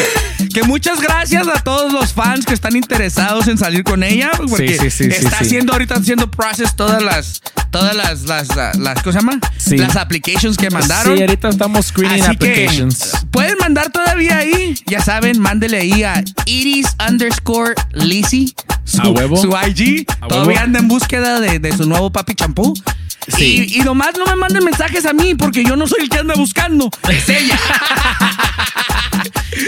que 0.52 0.62
muchas 0.64 1.00
gracias 1.00 1.46
a 1.48 1.62
todos 1.62 1.92
los 1.92 2.12
fans 2.12 2.44
que 2.46 2.54
están 2.54 2.76
interesados 2.76 3.48
en 3.48 3.58
salir 3.58 3.84
con 3.84 4.02
ella. 4.02 4.30
Porque 4.36 4.78
sí, 4.78 4.90
sí, 4.90 5.04
sí, 5.04 5.04
está 5.10 5.38
haciendo 5.40 5.72
ahorita 5.72 5.94
haciendo 5.94 6.30
process 6.30 6.74
todas 6.76 7.02
las, 7.02 7.42
todas 7.70 7.94
las, 7.96 8.22
las, 8.22 8.54
las, 8.54 8.76
las- 8.76 9.02
¿cómo 9.02 9.12
se 9.12 9.18
llama? 9.18 9.38
Sí. 9.56 9.76
Las 9.78 9.96
applications 9.96 10.56
que 10.56 10.70
mandaron. 10.70 11.16
Sí, 11.16 11.22
ahorita 11.22 11.48
estamos 11.48 11.86
screening 11.86 12.22
Así 12.22 12.36
que 12.36 12.50
applications. 12.52 13.12
pueden 13.30 13.56
mandar 13.58 13.90
todavía 13.90 14.38
ahí. 14.38 14.74
Ya 14.86 15.00
saben, 15.00 15.40
mándele 15.40 15.78
ahí 15.78 16.02
a 16.02 16.22
Iris 16.46 16.88
underscore 17.08 17.74
Lizzy. 17.92 18.54
Su, 18.84 19.02
A 19.02 19.08
huevo. 19.10 19.36
su 19.36 19.48
IG. 19.66 20.06
A 20.20 20.28
Todavía 20.28 20.48
huevo. 20.54 20.64
anda 20.64 20.78
en 20.80 20.88
búsqueda 20.88 21.40
de, 21.40 21.58
de 21.58 21.76
su 21.76 21.86
nuevo 21.86 22.10
papi 22.10 22.34
champú. 22.34 22.74
Sí. 23.36 23.68
Y, 23.74 23.80
y 23.80 23.82
nomás 23.82 24.12
no 24.16 24.24
me 24.24 24.36
manden 24.36 24.64
mensajes 24.64 25.04
a 25.04 25.12
mí 25.12 25.34
porque 25.34 25.62
yo 25.62 25.76
no 25.78 25.86
soy 25.86 26.02
el 26.02 26.08
que 26.08 26.18
anda 26.18 26.34
buscando. 26.34 26.90
Es 27.08 27.28
ella. 27.28 27.58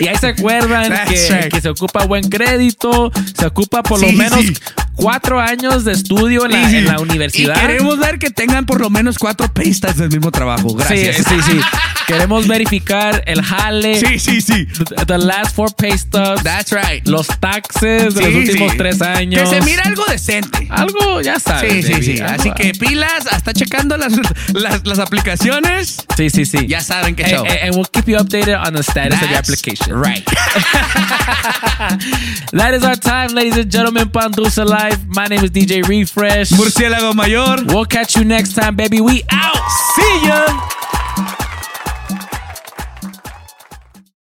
Y 0.01 0.07
ahí 0.09 0.17
se 0.17 0.29
acuerdan 0.29 0.93
que, 1.09 1.61
se 1.61 1.69
ocupa 1.69 2.05
buen 2.05 2.29
crédito, 2.29 3.13
se 3.37 3.47
ocupa 3.47 3.83
por 3.83 4.01
lo 4.01 4.13
menos 4.13 4.41
sí. 4.41 4.55
cuatro 4.95 5.41
años 5.41 5.85
de 5.85 5.93
estudio 5.93 6.45
en 6.45 6.53
la, 6.53 6.65
Sí, 6.65 6.71
sí. 6.71 6.77
en 6.77 6.87
la 6.87 7.01
universidad. 7.01 7.57
Y 7.57 7.61
queremos 7.61 7.99
ver 7.99 8.19
que 8.19 8.31
tengan 8.31 8.67
por 8.67 8.81
lo 8.81 8.91
menos 8.91 9.19
cuatro 9.19 9.53
pistas 9.53 9.97
del 9.97 10.11
mismo 10.11 10.31
trabajo. 10.31 10.75
Gracias. 10.75 11.17
Sí, 11.17 11.23
sí, 11.29 11.43
sí. 11.53 11.61
Queremos 12.07 12.49
verificar 12.49 13.23
el 13.27 13.41
jale. 13.41 14.01
Sí, 14.01 14.19
sí, 14.19 14.41
sí. 14.41 14.67
The, 14.67 15.07
the 15.07 15.19
last 15.19 15.55
four 15.55 15.73
pay 15.75 15.97
stubs. 15.97 16.43
That's 16.43 16.73
right. 16.73 17.07
Los 17.07 17.29
taxes 17.39 18.15
de 18.15 18.23
los 18.23 18.35
últimos 18.35 18.77
tres 18.77 19.01
años. 19.01 19.49
Que 19.49 19.61
se 19.61 19.63
mira 19.63 19.85
algo 19.85 20.05
decente. 20.07 20.67
Algo, 20.71 21.21
ya 21.21 21.39
sabes. 21.39 21.87
Sí, 21.87 21.95
sí, 21.95 22.03
sí. 22.17 22.21
Así 22.21 22.51
que 22.53 22.73
pilas, 22.73 23.29
hasta 23.31 23.53
checando 23.53 23.97
las, 23.97 24.13
las, 24.53 24.85
las 24.85 24.99
aplicaciones. 24.99 26.00
Sí, 26.17 26.29
sí, 26.31 26.45
sí. 26.45 26.67
Ya 26.69 26.81
saben 26.81 27.15
qué 27.17 27.23
And, 27.25 27.33
show. 27.33 27.45
and- 27.47 27.59
and 27.63 27.75
we'll 27.77 27.85
keep 27.87 28.07
you 28.09 28.17
updated 28.19 28.57
on 28.59 28.75
the 28.75 28.83
status 28.83 29.21
of 29.23 29.29
your 29.31 29.39
application. 29.39 29.95
Right. 29.95 30.25
that 32.53 32.75
is 32.75 32.85
our 32.85 32.97
time, 32.97 33.33
ladies 33.35 33.57
and 33.57 33.71
gentlemen. 33.71 34.11
Pan 34.11 34.33
Pandusa 34.33 34.65
Live. 34.67 35.07
My 35.09 35.27
name 35.27 35.45
is 35.45 35.51
DJ 35.51 35.83
Refresh. 35.87 36.51
Murciélago 36.53 37.15
Mayor. 37.15 37.65
We'll 37.73 37.85
catch 37.87 38.17
you 38.17 38.25
next 38.25 38.55
time, 38.55 38.77
baby. 38.77 39.01
We 39.01 39.23
out. 39.31 39.57
See 39.97 40.27
ya. 40.27 40.47